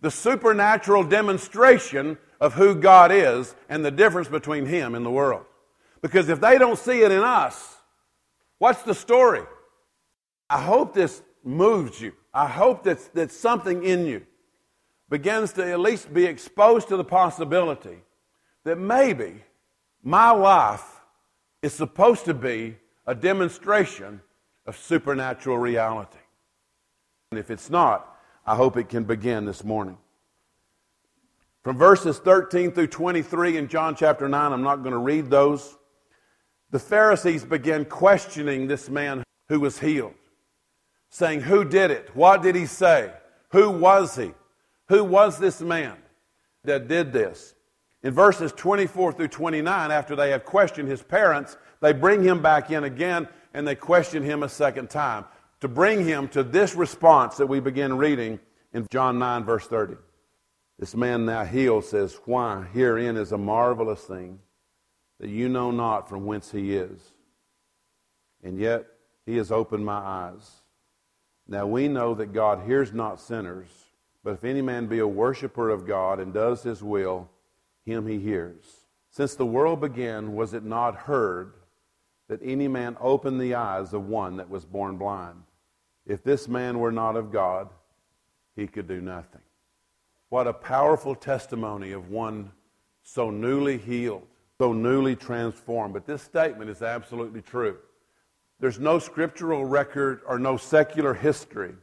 the 0.00 0.10
supernatural 0.12 1.02
demonstration 1.02 2.16
of 2.40 2.54
who 2.54 2.76
God 2.76 3.10
is 3.10 3.56
and 3.68 3.84
the 3.84 3.90
difference 3.90 4.28
between 4.28 4.66
Him 4.66 4.94
and 4.94 5.04
the 5.04 5.10
world? 5.10 5.46
Because 6.00 6.28
if 6.28 6.40
they 6.40 6.58
don't 6.58 6.78
see 6.78 7.02
it 7.02 7.10
in 7.10 7.24
us, 7.24 7.74
what's 8.58 8.82
the 8.82 8.94
story? 8.94 9.42
I 10.48 10.60
hope 10.60 10.94
this 10.94 11.20
moves 11.42 12.00
you. 12.00 12.12
I 12.32 12.46
hope 12.46 12.84
that, 12.84 13.00
that 13.14 13.32
something 13.32 13.82
in 13.82 14.06
you 14.06 14.24
begins 15.10 15.54
to 15.54 15.68
at 15.68 15.80
least 15.80 16.14
be 16.14 16.26
exposed 16.26 16.86
to 16.90 16.96
the 16.96 17.02
possibility 17.02 17.98
that 18.62 18.78
maybe 18.78 19.42
my 20.04 20.30
life 20.30 21.00
is 21.62 21.72
supposed 21.72 22.26
to 22.26 22.34
be 22.34 22.76
a 23.06 23.14
demonstration 23.14 24.20
of 24.66 24.76
supernatural 24.76 25.58
reality. 25.58 26.18
And 27.30 27.38
if 27.38 27.50
it's 27.50 27.70
not, 27.70 28.16
I 28.44 28.56
hope 28.56 28.76
it 28.76 28.88
can 28.88 29.04
begin 29.04 29.44
this 29.44 29.64
morning. 29.64 29.98
From 31.62 31.76
verses 31.76 32.18
13 32.18 32.72
through 32.72 32.86
23 32.88 33.56
in 33.56 33.68
John 33.68 33.96
chapter 33.96 34.28
9, 34.28 34.52
I'm 34.52 34.62
not 34.62 34.82
going 34.82 34.92
to 34.92 34.98
read 34.98 35.30
those. 35.30 35.76
The 36.70 36.78
Pharisees 36.78 37.44
began 37.44 37.84
questioning 37.84 38.66
this 38.66 38.88
man 38.88 39.24
who 39.48 39.60
was 39.60 39.78
healed, 39.78 40.14
saying, 41.10 41.40
Who 41.42 41.64
did 41.64 41.90
it? 41.90 42.14
What 42.14 42.42
did 42.42 42.54
he 42.54 42.66
say? 42.66 43.12
Who 43.50 43.70
was 43.70 44.16
he? 44.16 44.32
Who 44.88 45.02
was 45.02 45.38
this 45.38 45.60
man 45.60 45.96
that 46.64 46.88
did 46.88 47.12
this? 47.12 47.54
In 48.02 48.12
verses 48.12 48.52
24 48.52 49.14
through 49.14 49.28
29, 49.28 49.90
after 49.90 50.14
they 50.14 50.30
have 50.30 50.44
questioned 50.44 50.88
his 50.88 51.02
parents, 51.02 51.56
they 51.80 51.92
bring 51.92 52.22
him 52.22 52.42
back 52.42 52.70
in 52.70 52.84
again 52.84 53.28
and 53.54 53.66
they 53.66 53.74
question 53.74 54.22
him 54.22 54.42
a 54.42 54.48
second 54.48 54.90
time 54.90 55.24
to 55.60 55.68
bring 55.68 56.04
him 56.04 56.28
to 56.28 56.42
this 56.42 56.74
response 56.74 57.36
that 57.36 57.46
we 57.46 57.60
begin 57.60 57.96
reading 57.96 58.38
in 58.72 58.86
John 58.90 59.18
9, 59.18 59.44
verse 59.44 59.66
30. 59.66 59.96
This 60.78 60.94
man 60.94 61.24
now 61.24 61.44
healed 61.44 61.84
says, 61.84 62.18
Why, 62.26 62.66
herein 62.72 63.16
is 63.16 63.32
a 63.32 63.38
marvelous 63.38 64.02
thing 64.02 64.40
that 65.18 65.30
you 65.30 65.48
know 65.48 65.70
not 65.70 66.08
from 66.08 66.26
whence 66.26 66.50
he 66.50 66.76
is. 66.76 67.00
And 68.42 68.58
yet 68.58 68.84
he 69.24 69.36
has 69.38 69.50
opened 69.50 69.84
my 69.84 69.94
eyes. 69.96 70.60
Now 71.48 71.66
we 71.66 71.88
know 71.88 72.14
that 72.14 72.32
God 72.34 72.66
hears 72.66 72.92
not 72.92 73.20
sinners, 73.20 73.70
but 74.22 74.34
if 74.34 74.44
any 74.44 74.60
man 74.60 74.86
be 74.86 74.98
a 74.98 75.08
worshiper 75.08 75.70
of 75.70 75.86
God 75.86 76.20
and 76.20 76.34
does 76.34 76.62
his 76.62 76.82
will, 76.82 77.30
him 77.84 78.06
he 78.06 78.18
hears. 78.18 78.64
Since 79.10 79.36
the 79.36 79.46
world 79.46 79.80
began, 79.80 80.34
was 80.34 80.52
it 80.52 80.64
not 80.64 80.94
heard 80.94 81.54
that 82.28 82.40
any 82.42 82.68
man 82.68 82.96
opened 83.00 83.40
the 83.40 83.54
eyes 83.54 83.92
of 83.92 84.08
one 84.08 84.36
that 84.36 84.50
was 84.50 84.64
born 84.64 84.96
blind? 84.96 85.42
If 86.06 86.22
this 86.22 86.48
man 86.48 86.78
were 86.78 86.92
not 86.92 87.16
of 87.16 87.32
God, 87.32 87.68
he 88.54 88.66
could 88.66 88.88
do 88.88 89.00
nothing. 89.00 89.42
What 90.28 90.46
a 90.46 90.52
powerful 90.52 91.14
testimony 91.14 91.92
of 91.92 92.10
one 92.10 92.52
so 93.02 93.30
newly 93.30 93.78
healed, 93.78 94.26
so 94.58 94.72
newly 94.72 95.14
transformed. 95.14 95.94
But 95.94 96.06
this 96.06 96.22
statement 96.22 96.70
is 96.70 96.82
absolutely 96.82 97.42
true. 97.42 97.78
There's 98.58 98.80
no 98.80 98.98
scriptural 98.98 99.64
record 99.64 100.20
or 100.26 100.38
no 100.38 100.56
secular 100.56 101.14
history 101.14 101.74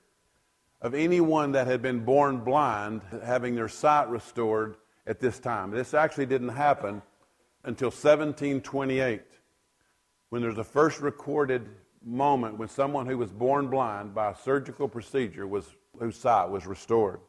of 0.82 0.94
anyone 0.94 1.54
that 1.54 1.68
had 1.68 1.82
been 1.82 2.04
born 2.04 2.40
blind 2.40 3.02
having 3.24 3.56
their 3.56 3.70
sight 3.70 4.10
restored 4.10 4.76
at 5.08 5.20
this 5.20 5.40
time. 5.40 5.72
This 5.72 5.94
actually 5.94 6.26
didn't 6.26 6.50
happen 6.50 7.02
until 7.64 7.88
1728 7.88 9.22
when 10.34 10.42
there's 10.42 10.58
a 10.58 10.64
first 10.64 11.00
recorded 11.00 11.70
moment 12.04 12.58
when 12.58 12.68
someone 12.68 13.06
who 13.06 13.16
was 13.20 13.30
born 13.30 13.68
blind 13.68 14.16
by 14.16 14.32
a 14.32 14.36
surgical 14.36 14.88
procedure 14.88 15.46
was 15.46 15.64
whose 16.00 16.18
sight 16.18 16.50
was 16.50 16.66
restored. 16.66 17.20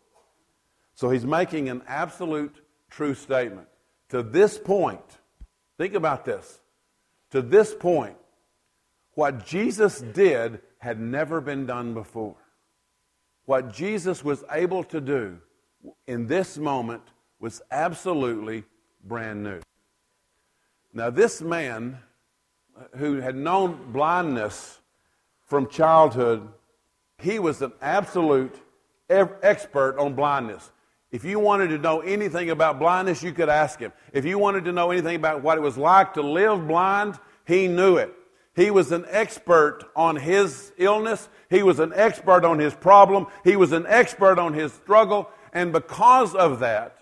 So 0.95 1.11
he's 1.11 1.27
making 1.27 1.69
an 1.69 1.83
absolute 1.87 2.63
true 2.89 3.13
statement. 3.13 3.69
To 4.09 4.23
this 4.23 4.57
point, 4.57 5.03
think 5.77 5.93
about 5.93 6.25
this. 6.25 6.63
To 7.33 7.43
this 7.43 7.75
point, 7.75 8.17
what 9.17 9.45
Jesus 9.45 10.01
did 10.01 10.63
had 10.79 10.99
never 10.99 11.43
been 11.43 11.67
done 11.67 11.93
before. 11.93 12.37
What 13.45 13.71
Jesus 13.71 14.25
was 14.25 14.45
able 14.51 14.83
to 14.85 15.03
do 15.03 15.37
in 16.07 16.27
this 16.27 16.57
moment 16.57 17.03
was 17.39 17.61
absolutely 17.71 18.65
brand 19.05 19.43
new. 19.43 19.61
Now, 20.95 21.11
this 21.11 21.43
man 21.43 21.99
who 22.97 23.21
had 23.21 23.37
known 23.37 23.93
blindness 23.93 24.81
from 25.47 25.69
childhood, 25.69 26.49
he 27.19 27.39
was 27.39 27.63
an 27.63 27.73
absolute 27.81 28.55
expert 29.09 29.99
on 29.99 30.15
blindness. 30.15 30.71
If 31.11 31.25
you 31.25 31.39
wanted 31.39 31.69
to 31.69 31.79
know 31.79 32.01
anything 32.01 32.51
about 32.51 32.81
blindness, 32.81 33.23
you 33.23 33.33
could 33.33 33.49
ask 33.49 33.79
him. 33.79 33.93
If 34.13 34.25
you 34.25 34.39
wanted 34.39 34.65
to 34.65 34.73
know 34.73 34.91
anything 34.91 35.15
about 35.15 35.43
what 35.43 35.59
it 35.59 35.61
was 35.61 35.79
like 35.79 36.15
to 36.15 36.23
live 36.23 36.67
blind, 36.67 37.19
he 37.47 37.69
knew 37.69 37.97
it. 37.97 38.13
He 38.57 38.71
was 38.71 38.91
an 38.93 39.05
expert 39.09 39.85
on 39.95 40.17
his 40.17 40.73
illness. 40.77 41.29
He 41.51 41.63
was 41.63 41.79
an 41.79 41.93
expert 41.95 42.45
on 42.45 42.59
his 42.59 42.75
problem. 42.75 43.27
He 43.45 43.57
was 43.57 43.73
an 43.73 43.85
expert 43.87 44.39
on 44.39 44.55
his 44.55 44.73
struggle. 44.73 45.29
And 45.53 45.73
because 45.73 46.35
of 46.35 46.61
that, 46.61 46.99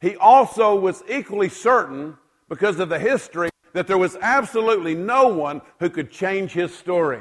he 0.00 0.16
also 0.16 0.74
was 0.74 1.02
equally 1.08 1.48
certain, 1.48 2.18
because 2.48 2.78
of 2.78 2.90
the 2.90 2.98
history, 2.98 3.48
that 3.76 3.86
there 3.86 3.98
was 3.98 4.16
absolutely 4.22 4.94
no 4.94 5.28
one 5.28 5.60
who 5.80 5.90
could 5.90 6.10
change 6.10 6.52
his 6.52 6.74
story. 6.74 7.20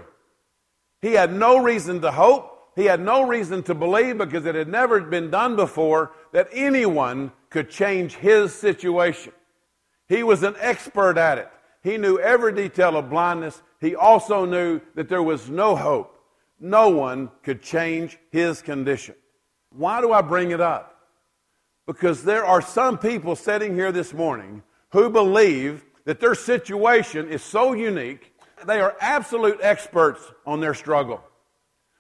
He 1.02 1.12
had 1.12 1.34
no 1.34 1.58
reason 1.62 2.00
to 2.00 2.14
hope. 2.14 2.72
He 2.78 2.86
had 2.86 3.02
no 3.02 3.28
reason 3.28 3.62
to 3.64 3.76
believe 3.76 4.18
because 4.18 4.46
it 4.46 4.56
had 4.56 4.70
never 4.70 5.02
been 5.02 5.30
done 5.30 5.58
before 5.58 6.14
that 6.32 6.48
anyone 6.54 7.34
could 7.50 7.70
change 7.70 8.16
his 8.16 8.56
situation. 8.56 9.34
He 10.08 10.24
was 10.24 10.44
an 10.44 10.56
expert 10.62 11.18
at 11.18 11.40
it. 11.40 11.50
He 11.84 11.98
knew 11.98 12.20
every 12.20 12.54
detail 12.54 12.96
of 12.96 13.10
blindness. 13.10 13.62
He 13.82 13.94
also 13.94 14.46
knew 14.46 14.80
that 14.96 15.10
there 15.10 15.24
was 15.24 15.50
no 15.50 15.76
hope. 15.76 16.18
No 16.58 16.88
one 16.88 17.32
could 17.44 17.62
change 17.64 18.18
his 18.32 18.62
condition. 18.62 19.16
Why 19.72 20.00
do 20.00 20.14
I 20.14 20.22
bring 20.22 20.52
it 20.52 20.62
up? 20.62 21.02
Because 21.86 22.24
there 22.24 22.46
are 22.46 22.62
some 22.62 22.98
people 22.98 23.36
sitting 23.36 23.76
here 23.76 23.92
this 23.92 24.14
morning 24.14 24.64
who 24.92 25.10
believe 25.10 25.84
that 26.06 26.20
their 26.20 26.36
situation 26.36 27.28
is 27.28 27.44
so 27.44 27.74
unique, 27.74 28.34
they 28.66 28.80
are 28.80 28.96
absolute 29.02 29.60
experts 29.62 30.22
on 30.46 30.62
their 30.62 30.74
struggle. 30.74 31.24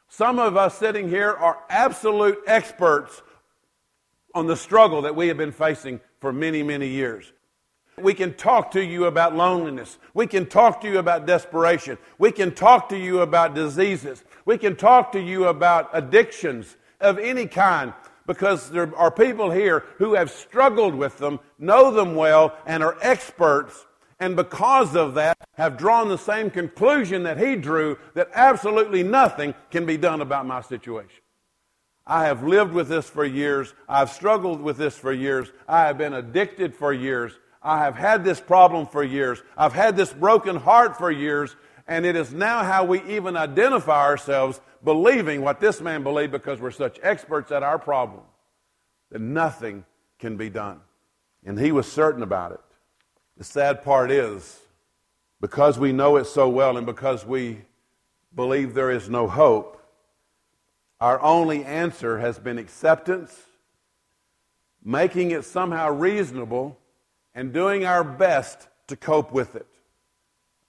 Some 0.08 0.40
of 0.40 0.56
us 0.56 0.78
sitting 0.78 1.10
here 1.10 1.32
are 1.32 1.60
absolute 1.70 2.40
experts 2.48 3.22
on 4.34 4.48
the 4.48 4.56
struggle 4.56 5.02
that 5.04 5.16
we 5.16 5.28
have 5.28 5.38
been 5.38 5.52
facing 5.52 6.00
for 6.20 6.32
many, 6.32 6.64
many 6.64 6.88
years. 6.88 7.34
We 7.98 8.14
can 8.14 8.34
talk 8.34 8.72
to 8.72 8.84
you 8.84 9.06
about 9.06 9.36
loneliness. 9.36 9.98
We 10.14 10.28
can 10.28 10.46
talk 10.46 10.82
to 10.82 10.90
you 10.90 11.00
about 11.00 11.26
desperation. 11.26 11.98
We 12.18 12.32
can 12.32 12.54
talk 12.54 12.90
to 12.90 12.98
you 12.98 13.22
about 13.22 13.56
diseases. 13.56 14.24
We 14.46 14.58
can 14.58 14.76
talk 14.76 15.14
to 15.14 15.20
you 15.20 15.46
about 15.46 15.90
addictions 15.94 16.76
of 17.00 17.18
any 17.18 17.48
kind 17.48 17.94
because 18.28 18.70
there 18.70 18.94
are 18.98 19.12
people 19.12 19.50
here 19.52 19.86
who 19.98 20.14
have 20.16 20.30
struggled 20.30 20.96
with 20.96 21.18
them, 21.18 21.40
know 21.58 21.92
them 21.92 22.16
well, 22.16 22.58
and 22.66 22.84
are 22.84 22.98
experts 23.02 23.86
and 24.20 24.36
because 24.36 24.96
of 24.96 25.16
that 25.16 25.38
have 25.54 25.78
drawn 25.78 26.10
the 26.10 26.18
same 26.18 26.50
conclusion 26.50 27.24
that 27.24 27.38
he 27.38 27.56
drew 27.56 27.98
that 28.14 28.30
absolutely 28.34 29.04
nothing 29.04 29.54
can 29.72 29.86
be 29.86 29.98
done 29.98 30.22
about 30.22 30.46
my 30.46 30.62
situation. 30.62 31.22
I 32.08 32.26
have 32.26 32.44
lived 32.44 32.72
with 32.72 32.88
this 32.88 33.10
for 33.10 33.26
years. 33.26 33.74
I've 33.90 34.12
struggled 34.12 34.62
with 34.62 34.78
this 34.78 34.96
for 34.96 35.12
years. 35.12 35.52
I 35.68 35.88
have 35.88 35.98
been 35.98 36.14
addicted 36.14 36.76
for 36.76 36.94
years. 36.94 37.34
I 37.64 37.80
have 37.80 37.96
had 37.96 38.24
this 38.24 38.40
problem 38.40 38.86
for 38.86 39.04
years. 39.04 39.42
I've 39.58 39.74
had 39.74 39.98
this 39.98 40.14
broken 40.14 40.56
heart 40.56 40.98
for 40.98 41.12
years. 41.12 41.56
And 41.88 42.06
it 42.06 42.16
is 42.16 42.32
now 42.32 42.64
how 42.64 42.86
we 42.86 43.02
even 43.04 43.36
identify 43.36 44.02
ourselves 44.02 44.62
believing 44.84 45.42
what 45.42 45.60
this 45.60 45.82
man 45.82 46.04
believed 46.04 46.32
because 46.32 46.62
we're 46.62 46.72
such 46.72 47.00
experts 47.02 47.52
at 47.52 47.64
our 47.64 47.80
problem 47.80 48.24
that 49.12 49.22
nothing 49.22 49.84
can 50.20 50.38
be 50.38 50.50
done. 50.50 50.80
And 51.44 51.60
he 51.60 51.72
was 51.72 51.92
certain 51.92 52.24
about 52.24 52.52
it. 52.52 52.60
The 53.38 53.44
sad 53.44 53.84
part 53.84 54.12
is, 54.12 54.60
because 55.42 55.77
we 55.77 55.92
know 55.92 56.15
it 56.15 56.25
so 56.25 56.48
well 56.48 56.77
and 56.77 56.86
because 56.86 57.25
we 57.25 57.62
believe 58.34 58.74
there 58.74 58.92
is 58.92 59.10
no 59.10 59.27
hope, 59.27 59.82
our 61.01 61.22
only 61.22 61.65
answer 61.65 62.20
has 62.20 62.39
been 62.39 62.58
acceptance, 62.58 63.38
making 64.84 65.32
it 65.32 65.44
somehow 65.44 65.89
reasonable, 65.89 66.77
and 67.34 67.51
doing 67.51 67.86
our 67.86 68.04
best 68.04 68.70
to 68.88 68.96
cope 68.96 69.34
with 69.34 69.56
it. 69.56 69.68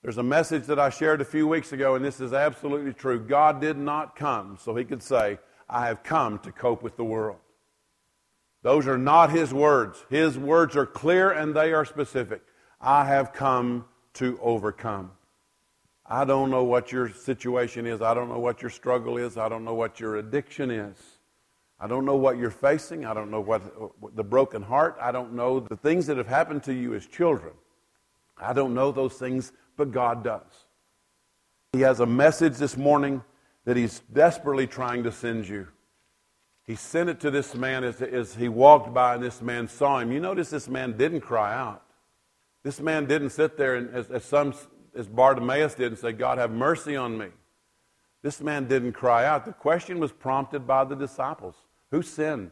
There's 0.03 0.19
a 0.19 0.23
message 0.23 0.67
that 0.67 0.79
I 0.79 0.91
shared 0.91 1.21
a 1.21 1.25
few 1.25 1.47
weeks 1.47 1.73
ago, 1.73 1.95
and 1.95 2.05
this 2.05 2.21
is 2.21 2.33
absolutely 2.33 2.93
true. 2.93 3.21
God 3.21 3.61
did 3.61 3.77
not 3.77 4.17
come 4.17 4.59
so 4.61 4.75
he 4.75 4.85
could 4.85 5.03
say, 5.03 5.39
I 5.69 5.87
have 5.87 6.03
come 6.03 6.41
to 6.41 6.53
cope 6.53 6.83
with 6.83 6.97
the 6.97 7.05
world. 7.05 7.39
Those 8.63 8.89
are 8.89 8.99
not 8.99 9.31
his 9.31 9.55
words. 9.55 10.05
His 10.11 10.37
words 10.37 10.77
are 10.77 10.87
clear 10.87 11.31
and 11.31 11.55
they 11.55 11.73
are 11.73 11.85
specific. 11.85 12.43
I 12.81 13.05
have 13.05 13.33
come 13.33 13.85
to 14.15 14.39
overcome. 14.43 15.13
I 16.09 16.25
don't 16.25 16.51
know 16.51 16.65
what 16.65 16.93
your 16.93 17.11
situation 17.11 17.87
is. 17.87 18.01
I 18.01 18.15
don't 18.15 18.29
know 18.29 18.39
what 18.39 18.63
your 18.63 18.71
struggle 18.71 19.17
is. 19.17 19.37
I 19.37 19.49
don't 19.49 19.65
know 19.65 19.75
what 19.75 19.99
your 19.99 20.17
addiction 20.17 20.71
is. 20.71 20.97
I 21.79 21.87
don't 21.87 22.05
know 22.05 22.17
what 22.17 22.39
you're 22.39 22.51
facing. 22.51 23.05
I 23.05 23.13
don't 23.13 23.31
know 23.31 23.41
what, 23.41 23.63
the 24.15 24.25
broken 24.25 24.63
heart. 24.63 24.97
I 25.01 25.13
don't 25.13 25.35
know 25.35 25.61
the 25.61 25.77
things 25.77 26.07
that 26.07 26.17
have 26.17 26.29
happened 26.29 26.63
to 26.65 26.73
you 26.73 26.95
as 26.95 27.07
children. 27.07 27.53
I 28.39 28.53
don't 28.53 28.73
know 28.73 28.93
those 28.93 29.15
things, 29.15 29.53
but 29.77 29.91
God 29.93 30.23
does. 30.23 30.67
He 31.73 31.81
has 31.81 32.01
a 32.01 32.07
message 32.07 32.57
this 32.57 32.77
morning 32.77 33.23
that 33.65 33.77
He's 33.77 34.01
desperately 34.13 34.67
trying 34.67 35.03
to 35.03 35.13
send 35.13 35.49
you. 35.49 35.69
He 36.67 36.75
sent 36.75 37.09
it 37.09 37.21
to 37.21 37.31
this 37.31 37.55
man 37.55 37.85
as, 37.85 38.03
as 38.03 38.35
he 38.35 38.49
walked 38.49 38.93
by, 38.93 39.15
and 39.15 39.23
this 39.23 39.41
man 39.41 39.69
saw 39.69 40.01
him. 40.01 40.11
You 40.11 40.19
notice 40.19 40.51
this 40.51 40.69
man 40.69 40.97
didn't 40.97 41.21
cry 41.21 41.55
out. 41.55 41.85
This 42.67 42.81
man 42.81 43.07
didn't 43.07 43.31
sit 43.31 43.57
there 43.57 43.77
and, 43.77 43.95
as, 43.95 44.11
as 44.11 44.25
some 44.25 44.53
as 44.93 45.07
Bartimaeus 45.07 45.77
did 45.77 45.93
and 45.93 45.99
say, 45.99 46.11
God, 46.11 46.39
have 46.39 46.51
mercy 46.51 46.97
on 46.97 47.17
me. 47.17 47.29
This 48.23 48.41
man 48.41 48.67
didn't 48.67 48.95
cry 48.95 49.25
out. 49.25 49.45
The 49.45 49.53
question 49.53 50.01
was 50.01 50.11
prompted 50.11 50.67
by 50.67 50.83
the 50.83 50.97
disciples. 50.97 51.55
Who 51.93 52.03
sinned? 52.03 52.51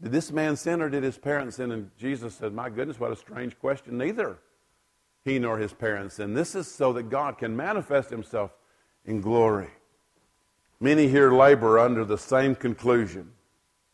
Did 0.00 0.12
this 0.12 0.30
man 0.30 0.54
sin 0.54 0.80
or 0.80 0.88
did 0.88 1.02
his 1.02 1.18
parents 1.18 1.56
sin? 1.56 1.72
And 1.72 1.90
Jesus 1.98 2.36
said, 2.36 2.52
My 2.52 2.70
goodness, 2.70 3.00
what 3.00 3.10
a 3.10 3.16
strange 3.16 3.58
question. 3.58 3.98
Neither 3.98 4.38
he 5.24 5.40
nor 5.40 5.58
his 5.58 5.72
parents 5.72 6.14
sin. 6.14 6.32
This 6.32 6.54
is 6.54 6.72
so 6.72 6.92
that 6.92 7.10
God 7.10 7.36
can 7.36 7.56
manifest 7.56 8.10
himself 8.10 8.52
in 9.04 9.20
glory. 9.20 9.70
Many 10.78 11.08
here 11.08 11.32
labor 11.32 11.80
under 11.80 12.04
the 12.04 12.16
same 12.16 12.54
conclusion 12.54 13.32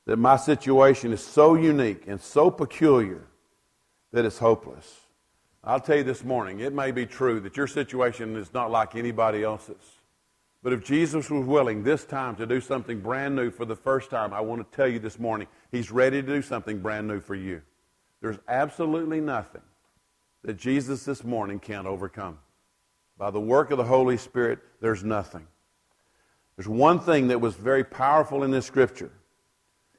that 0.05 0.19
my 0.19 0.37
situation 0.37 1.11
is 1.11 1.25
so 1.25 1.55
unique 1.55 2.05
and 2.07 2.21
so 2.21 2.51
peculiar 2.51 3.29
that 4.13 4.27
it's 4.27 4.37
hopeless. 4.37 5.02
I'll 5.65 5.81
tell 5.81 5.97
you 5.97 6.03
this 6.03 6.25
morning, 6.25 6.61
it 6.61 6.73
may 6.73 6.91
be 6.91 7.07
true 7.07 7.39
that 7.41 7.57
your 7.57 7.69
situation 7.69 8.35
is 8.37 8.53
not 8.53 8.71
like 8.71 8.97
anybody 8.97 9.45
else's. 9.45 9.99
But 10.63 10.73
if 10.73 10.85
Jesus 10.85 11.31
was 11.31 11.47
willing 11.47 11.83
this 11.83 12.05
time 12.05 12.35
to 12.37 12.47
do 12.47 12.61
something 12.61 13.01
brand 13.01 13.37
new 13.37 13.51
for 13.51 13.65
the 13.65 13.77
first 13.77 14.11
time, 14.11 14.33
I 14.33 14.41
want 14.41 14.69
to 14.69 14.77
tell 14.77 14.89
you 14.89 14.99
this 14.99 15.19
morning, 15.19 15.47
He's 15.71 15.91
ready 15.91 16.21
to 16.21 16.27
do 16.27 16.43
something 16.43 16.81
brand 16.81 17.07
new 17.07 17.21
for 17.21 17.35
you. 17.35 17.63
There's 18.21 18.39
absolutely 18.49 19.21
nothing 19.21 19.63
that 20.43 20.57
Jesus 20.57 21.05
this 21.05 21.23
morning 21.23 21.61
can't 21.61 21.87
overcome. 21.87 22.39
By 23.17 23.31
the 23.31 23.41
work 23.41 23.71
of 23.71 23.79
the 23.79 23.85
Holy 23.85 24.17
Spirit, 24.17 24.59
there's 24.81 25.05
nothing. 25.05 25.47
There's 26.57 26.69
one 26.69 26.99
thing 27.01 27.29
that 27.29 27.41
was 27.41 27.55
very 27.55 27.85
powerful 27.85 28.43
in 28.43 28.51
this 28.51 28.67
scripture 28.67 29.13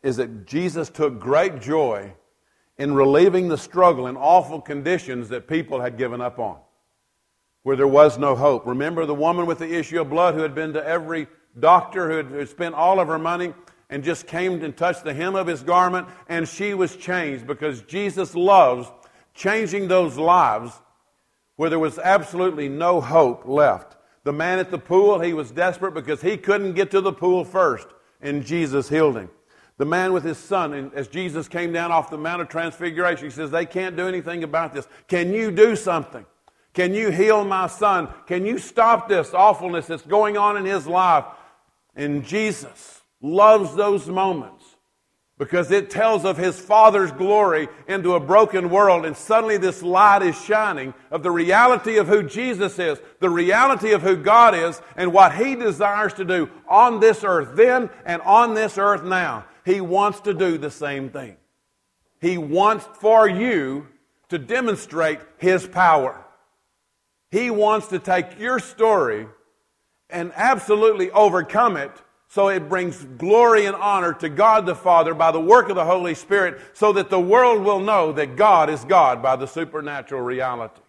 is 0.01 0.17
that 0.17 0.45
Jesus 0.45 0.89
took 0.89 1.19
great 1.19 1.61
joy 1.61 2.13
in 2.77 2.93
relieving 2.93 3.47
the 3.47 3.57
struggle 3.57 4.07
in 4.07 4.17
awful 4.17 4.59
conditions 4.59 5.29
that 5.29 5.47
people 5.47 5.81
had 5.81 5.97
given 5.97 6.21
up 6.21 6.39
on, 6.39 6.57
where 7.63 7.75
there 7.75 7.87
was 7.87 8.17
no 8.17 8.35
hope. 8.35 8.65
Remember 8.65 9.05
the 9.05 9.13
woman 9.13 9.45
with 9.45 9.59
the 9.59 9.73
issue 9.73 10.01
of 10.01 10.09
blood 10.09 10.33
who 10.33 10.41
had 10.41 10.55
been 10.55 10.73
to 10.73 10.85
every 10.85 11.27
doctor, 11.59 12.09
who 12.09 12.17
had, 12.17 12.25
who 12.27 12.37
had 12.37 12.49
spent 12.49 12.75
all 12.75 12.99
of 12.99 13.07
her 13.07 13.19
money, 13.19 13.53
and 13.89 14.03
just 14.03 14.25
came 14.25 14.63
and 14.63 14.75
touched 14.75 15.03
the 15.03 15.13
hem 15.13 15.35
of 15.35 15.45
his 15.45 15.61
garment, 15.61 16.07
and 16.27 16.47
she 16.47 16.73
was 16.73 16.95
changed 16.95 17.45
because 17.45 17.83
Jesus 17.83 18.33
loves 18.33 18.91
changing 19.35 19.87
those 19.87 20.17
lives 20.17 20.73
where 21.55 21.69
there 21.69 21.79
was 21.79 21.99
absolutely 21.99 22.69
no 22.69 22.99
hope 22.99 23.47
left. 23.47 23.95
The 24.23 24.33
man 24.33 24.57
at 24.57 24.71
the 24.71 24.79
pool, 24.79 25.19
he 25.19 25.33
was 25.33 25.51
desperate 25.51 25.93
because 25.93 26.21
he 26.21 26.37
couldn't 26.37 26.73
get 26.73 26.91
to 26.91 27.01
the 27.01 27.13
pool 27.13 27.43
first, 27.43 27.87
and 28.21 28.43
Jesus 28.43 28.89
healed 28.89 29.17
him. 29.17 29.29
The 29.77 29.85
man 29.85 30.13
with 30.13 30.23
his 30.23 30.37
son, 30.37 30.73
and 30.73 30.93
as 30.93 31.07
Jesus 31.07 31.47
came 31.47 31.73
down 31.73 31.91
off 31.91 32.11
the 32.11 32.17
Mount 32.17 32.41
of 32.41 32.49
Transfiguration, 32.49 33.25
he 33.25 33.31
says, 33.31 33.49
They 33.49 33.65
can't 33.65 33.95
do 33.95 34.07
anything 34.07 34.43
about 34.43 34.73
this. 34.73 34.87
Can 35.07 35.33
you 35.33 35.51
do 35.51 35.75
something? 35.75 36.25
Can 36.73 36.93
you 36.93 37.09
heal 37.09 37.43
my 37.43 37.67
son? 37.67 38.09
Can 38.27 38.45
you 38.45 38.57
stop 38.57 39.07
this 39.07 39.33
awfulness 39.33 39.87
that's 39.87 40.03
going 40.03 40.37
on 40.37 40.57
in 40.57 40.65
his 40.65 40.87
life? 40.87 41.25
And 41.95 42.25
Jesus 42.25 43.01
loves 43.21 43.75
those 43.75 44.07
moments 44.07 44.63
because 45.37 45.71
it 45.71 45.89
tells 45.89 46.25
of 46.25 46.37
his 46.37 46.59
Father's 46.59 47.11
glory 47.11 47.67
into 47.87 48.13
a 48.13 48.19
broken 48.19 48.69
world, 48.69 49.05
and 49.05 49.17
suddenly 49.17 49.57
this 49.57 49.81
light 49.81 50.21
is 50.21 50.39
shining 50.39 50.93
of 51.11 51.23
the 51.23 51.31
reality 51.31 51.97
of 51.97 52.07
who 52.07 52.23
Jesus 52.23 52.77
is, 52.77 52.99
the 53.19 53.29
reality 53.29 53.91
of 53.91 54.01
who 54.01 54.15
God 54.15 54.55
is, 54.55 54.81
and 54.95 55.11
what 55.11 55.35
he 55.35 55.55
desires 55.55 56.13
to 56.13 56.25
do 56.25 56.49
on 56.67 56.99
this 56.99 57.23
earth 57.23 57.55
then 57.55 57.89
and 58.05 58.21
on 58.21 58.53
this 58.53 58.77
earth 58.77 59.03
now. 59.03 59.45
He 59.65 59.81
wants 59.81 60.21
to 60.21 60.33
do 60.33 60.57
the 60.57 60.71
same 60.71 61.09
thing. 61.09 61.37
He 62.21 62.37
wants 62.37 62.87
for 62.99 63.27
you 63.27 63.87
to 64.29 64.37
demonstrate 64.37 65.19
his 65.37 65.67
power. 65.67 66.23
He 67.31 67.49
wants 67.49 67.87
to 67.87 67.99
take 67.99 68.39
your 68.39 68.59
story 68.59 69.27
and 70.09 70.31
absolutely 70.35 71.11
overcome 71.11 71.77
it 71.77 71.91
so 72.27 72.47
it 72.49 72.67
brings 72.67 73.03
glory 73.17 73.67
and 73.67 73.75
honor 73.75 74.11
to 74.13 74.27
God 74.27 74.65
the 74.65 74.73
Father 74.73 75.13
by 75.13 75.31
the 75.31 75.39
work 75.39 75.69
of 75.69 75.75
the 75.75 75.85
Holy 75.85 76.15
Spirit, 76.15 76.59
so 76.73 76.91
that 76.93 77.11
the 77.11 77.19
world 77.19 77.63
will 77.63 77.79
know 77.79 78.11
that 78.11 78.35
God 78.35 78.71
is 78.71 78.83
God 78.85 79.21
by 79.21 79.35
the 79.35 79.45
supernatural 79.45 80.21
reality. 80.21 80.81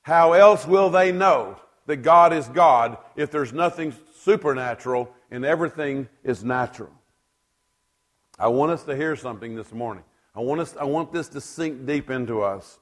How 0.00 0.32
else 0.32 0.66
will 0.66 0.88
they 0.88 1.12
know 1.12 1.60
that 1.84 1.98
God 1.98 2.32
is 2.32 2.48
God 2.48 2.96
if 3.16 3.30
there's 3.30 3.52
nothing 3.52 3.94
supernatural 4.20 5.14
and 5.30 5.44
everything 5.44 6.08
is 6.24 6.42
natural? 6.42 6.90
I 8.42 8.48
want 8.48 8.72
us 8.72 8.82
to 8.84 8.96
hear 8.96 9.14
something 9.14 9.54
this 9.54 9.70
morning. 9.70 10.02
I 10.34 10.40
want, 10.40 10.60
us, 10.60 10.74
I 10.76 10.82
want 10.82 11.12
this 11.12 11.28
to 11.28 11.40
sink 11.40 11.86
deep 11.86 12.10
into 12.10 12.42
us 12.42 12.80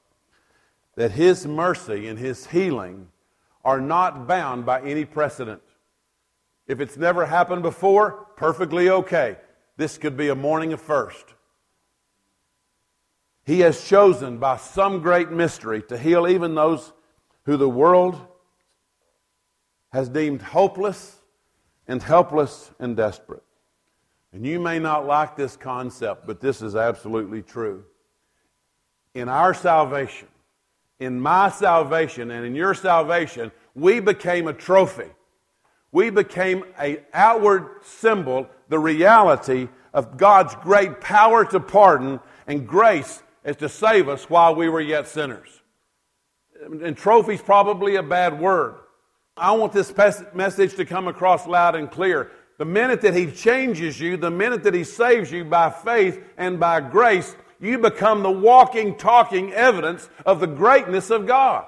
that 0.96 1.12
His 1.12 1.46
mercy 1.46 2.08
and 2.08 2.18
His 2.18 2.46
healing 2.46 3.08
are 3.62 3.78
not 3.78 4.26
bound 4.26 4.64
by 4.64 4.80
any 4.80 5.04
precedent. 5.04 5.60
If 6.66 6.80
it's 6.80 6.96
never 6.96 7.26
happened 7.26 7.62
before, 7.62 8.28
perfectly 8.36 8.88
okay. 8.88 9.36
This 9.76 9.98
could 9.98 10.16
be 10.16 10.28
a 10.28 10.34
morning 10.34 10.72
of 10.72 10.80
first. 10.80 11.26
He 13.44 13.60
has 13.60 13.86
chosen 13.86 14.38
by 14.38 14.56
some 14.56 15.00
great 15.00 15.30
mystery 15.30 15.82
to 15.90 15.98
heal 15.98 16.26
even 16.26 16.54
those 16.54 16.90
who 17.44 17.58
the 17.58 17.68
world 17.68 18.18
has 19.92 20.08
deemed 20.08 20.40
hopeless 20.40 21.18
and 21.86 22.02
helpless 22.02 22.70
and 22.78 22.96
desperate. 22.96 23.42
And 24.32 24.46
you 24.46 24.60
may 24.60 24.78
not 24.78 25.06
like 25.06 25.36
this 25.36 25.56
concept, 25.56 26.26
but 26.26 26.40
this 26.40 26.62
is 26.62 26.76
absolutely 26.76 27.42
true. 27.42 27.84
In 29.14 29.28
our 29.28 29.54
salvation, 29.54 30.28
in 31.00 31.20
my 31.20 31.50
salvation, 31.50 32.30
and 32.30 32.46
in 32.46 32.54
your 32.54 32.74
salvation, 32.74 33.50
we 33.74 34.00
became 34.00 34.46
a 34.46 34.52
trophy 34.52 35.10
we 35.92 36.10
became 36.10 36.64
an 36.78 36.98
outward 37.12 37.82
symbol, 37.82 38.48
the 38.68 38.78
reality 38.78 39.68
of 39.92 40.16
God's 40.16 40.54
great 40.56 41.00
power 41.00 41.44
to 41.46 41.58
pardon 41.58 42.20
and 42.46 42.66
grace 42.66 43.22
as 43.44 43.56
to 43.56 43.68
save 43.68 44.08
us 44.08 44.30
while 44.30 44.54
we 44.54 44.68
were 44.68 44.80
yet 44.80 45.08
sinners. 45.08 45.48
And 46.62 46.96
trophy's 46.96 47.42
probably 47.42 47.96
a 47.96 48.02
bad 48.02 48.38
word. 48.38 48.76
I 49.36 49.52
want 49.52 49.72
this 49.72 49.92
message 50.34 50.74
to 50.74 50.84
come 50.84 51.08
across 51.08 51.46
loud 51.46 51.74
and 51.74 51.90
clear. 51.90 52.30
The 52.60 52.66
minute 52.66 53.00
that 53.00 53.14
He 53.14 53.30
changes 53.30 53.98
you, 53.98 54.18
the 54.18 54.30
minute 54.30 54.64
that 54.64 54.74
He 54.74 54.84
saves 54.84 55.32
you 55.32 55.46
by 55.46 55.70
faith 55.70 56.22
and 56.36 56.60
by 56.60 56.82
grace, 56.82 57.34
you 57.58 57.78
become 57.78 58.22
the 58.22 58.30
walking, 58.30 58.98
talking 58.98 59.54
evidence 59.54 60.10
of 60.26 60.40
the 60.40 60.46
greatness 60.46 61.08
of 61.08 61.26
God 61.26 61.64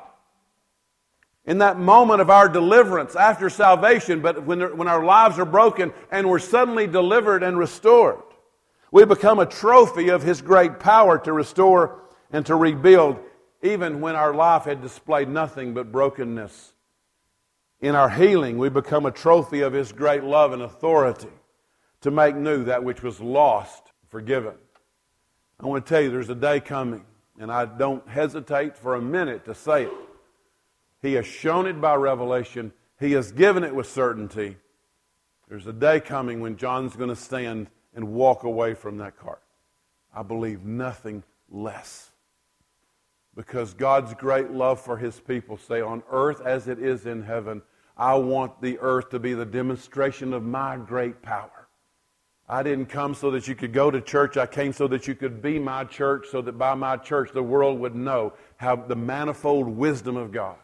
in 1.46 1.56
that 1.58 1.78
moment 1.78 2.20
of 2.20 2.28
our 2.28 2.46
deliverance 2.46 3.16
after 3.16 3.48
salvation, 3.48 4.20
but 4.20 4.44
when, 4.44 4.76
when 4.76 4.86
our 4.86 5.02
lives 5.02 5.38
are 5.38 5.46
broken 5.46 5.94
and 6.10 6.28
we're 6.28 6.38
suddenly 6.38 6.86
delivered 6.86 7.42
and 7.42 7.56
restored, 7.56 8.20
we 8.90 9.06
become 9.06 9.38
a 9.38 9.46
trophy 9.46 10.10
of 10.10 10.22
His 10.22 10.42
great 10.42 10.78
power 10.78 11.16
to 11.20 11.32
restore 11.32 12.02
and 12.30 12.44
to 12.44 12.54
rebuild, 12.54 13.18
even 13.62 14.02
when 14.02 14.14
our 14.14 14.34
life 14.34 14.64
had 14.64 14.82
displayed 14.82 15.30
nothing 15.30 15.72
but 15.72 15.90
brokenness. 15.90 16.71
In 17.82 17.94
our 17.94 18.08
healing, 18.08 18.56
we 18.56 18.70
become 18.70 19.04
a 19.04 19.10
trophy 19.10 19.60
of 19.60 19.74
His 19.74 19.92
great 19.92 20.24
love 20.24 20.54
and 20.54 20.62
authority 20.62 21.28
to 22.00 22.10
make 22.10 22.34
new 22.34 22.64
that 22.64 22.82
which 22.82 23.02
was 23.02 23.20
lost, 23.20 23.92
forgiven. 24.08 24.54
I 25.60 25.66
want 25.66 25.84
to 25.84 25.88
tell 25.92 26.00
you 26.00 26.10
there's 26.10 26.30
a 26.30 26.34
day 26.34 26.60
coming, 26.60 27.04
and 27.38 27.52
I 27.52 27.66
don't 27.66 28.08
hesitate 28.08 28.78
for 28.78 28.94
a 28.94 29.02
minute 29.02 29.44
to 29.44 29.54
say 29.54 29.84
it 29.84 29.92
he 31.02 31.14
has 31.14 31.26
shown 31.26 31.66
it 31.66 31.80
by 31.80 31.96
revelation. 31.96 32.72
He 32.98 33.12
has 33.12 33.32
given 33.32 33.64
it 33.64 33.74
with 33.74 33.88
certainty. 33.88 34.56
There's 35.48 35.66
a 35.66 35.72
day 35.72 36.00
coming 36.00 36.40
when 36.40 36.56
John's 36.56 36.94
going 36.94 37.10
to 37.10 37.16
stand 37.16 37.68
and 37.94 38.12
walk 38.12 38.44
away 38.44 38.74
from 38.74 38.98
that 38.98 39.18
cart. 39.18 39.42
I 40.14 40.22
believe 40.22 40.64
nothing 40.64 41.24
less. 41.50 42.10
Because 43.34 43.74
God's 43.74 44.14
great 44.14 44.50
love 44.50 44.80
for 44.80 44.96
his 44.96 45.18
people 45.18 45.56
say, 45.56 45.80
on 45.80 46.02
earth 46.10 46.40
as 46.40 46.68
it 46.68 46.78
is 46.78 47.06
in 47.06 47.22
heaven, 47.22 47.62
I 48.02 48.14
want 48.16 48.60
the 48.60 48.78
earth 48.80 49.10
to 49.10 49.18
be 49.18 49.34
the 49.34 49.44
demonstration 49.46 50.32
of 50.32 50.42
my 50.42 50.76
great 50.76 51.22
power. 51.22 51.68
I 52.48 52.62
didn't 52.62 52.86
come 52.86 53.14
so 53.14 53.30
that 53.30 53.46
you 53.46 53.54
could 53.54 53.72
go 53.72 53.90
to 53.90 54.00
church. 54.00 54.36
I 54.36 54.46
came 54.46 54.72
so 54.72 54.88
that 54.88 55.06
you 55.06 55.14
could 55.14 55.40
be 55.40 55.58
my 55.58 55.84
church, 55.84 56.26
so 56.30 56.42
that 56.42 56.58
by 56.58 56.74
my 56.74 56.96
church 56.96 57.30
the 57.32 57.42
world 57.42 57.78
would 57.78 57.94
know 57.94 58.32
how 58.56 58.76
the 58.76 58.96
manifold 58.96 59.68
wisdom 59.68 60.16
of 60.16 60.32
God 60.32 60.56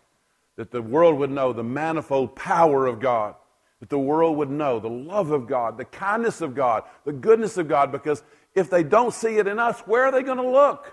that 0.59 0.72
the 0.72 0.83
world 0.83 1.16
would 1.18 1.31
know 1.31 1.53
the 1.53 1.62
manifold 1.62 2.35
power 2.35 2.88
of 2.88 2.98
God, 2.98 3.37
that 3.79 3.88
the 3.88 3.98
world 3.98 4.37
would 4.38 4.51
know 4.51 4.81
the 4.81 4.88
love 4.88 5.31
of 5.31 5.46
God, 5.46 5.79
the 5.79 5.85
kindness 5.85 6.40
of 6.40 6.53
God, 6.53 6.83
the 7.05 7.12
goodness 7.12 7.57
of 7.57 7.68
God, 7.68 7.92
because 7.92 8.24
if 8.57 8.68
they 8.68 8.83
don't 8.83 9.14
see 9.14 9.38
it 9.38 9.46
in 9.46 9.61
us, 9.61 9.79
where 9.87 10.05
are 10.05 10.11
they 10.11 10.24
going 10.24 10.38
to 10.38 10.51
look? 10.51 10.92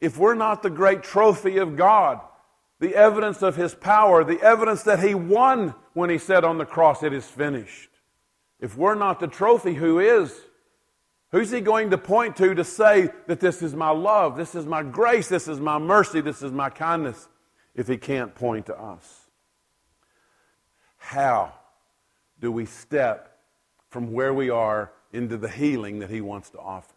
If 0.00 0.18
we're 0.18 0.34
not 0.34 0.64
the 0.64 0.70
great 0.70 1.04
trophy 1.04 1.58
of 1.58 1.76
God, 1.76 2.20
the 2.80 2.94
evidence 2.94 3.42
of 3.42 3.56
His 3.56 3.74
power, 3.74 4.24
the 4.24 4.40
evidence 4.40 4.82
that 4.84 5.00
He 5.00 5.14
won 5.14 5.74
when 5.94 6.10
He 6.10 6.18
said 6.18 6.44
on 6.44 6.58
the 6.58 6.66
cross, 6.66 7.02
It 7.02 7.12
is 7.12 7.26
finished. 7.26 7.90
If 8.60 8.76
we're 8.76 8.94
not 8.94 9.20
the 9.20 9.28
trophy, 9.28 9.74
who 9.74 9.98
is? 9.98 10.34
Who's 11.30 11.50
He 11.50 11.60
going 11.60 11.90
to 11.90 11.98
point 11.98 12.36
to 12.36 12.54
to 12.54 12.64
say 12.64 13.10
that 13.26 13.40
this 13.40 13.62
is 13.62 13.74
my 13.74 13.90
love, 13.90 14.36
this 14.36 14.54
is 14.54 14.66
my 14.66 14.82
grace, 14.82 15.28
this 15.28 15.48
is 15.48 15.60
my 15.60 15.78
mercy, 15.78 16.20
this 16.20 16.42
is 16.42 16.52
my 16.52 16.70
kindness? 16.70 17.28
if 17.78 17.86
he 17.86 17.96
can't 17.96 18.34
point 18.34 18.66
to 18.66 18.76
us? 18.76 19.30
How 20.96 21.54
do 22.40 22.50
we 22.50 22.66
step 22.66 23.38
from 23.88 24.12
where 24.12 24.34
we 24.34 24.50
are 24.50 24.90
into 25.12 25.36
the 25.36 25.48
healing 25.48 26.00
that 26.00 26.10
he 26.10 26.20
wants 26.20 26.50
to 26.50 26.58
offer? 26.58 26.92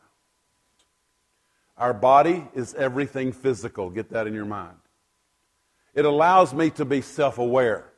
Our 1.78 1.94
body 1.94 2.48
is 2.56 2.74
everything 2.74 3.32
physical. 3.32 3.92
Get 3.92 4.10
that 4.10 4.26
in 4.26 4.34
your 4.34 4.46
mind. 4.46 4.76
It 5.94 6.06
allows 6.06 6.54
me 6.54 6.70
to 6.72 6.86
be 6.86 7.02
self 7.02 7.38
aware. 7.38 7.92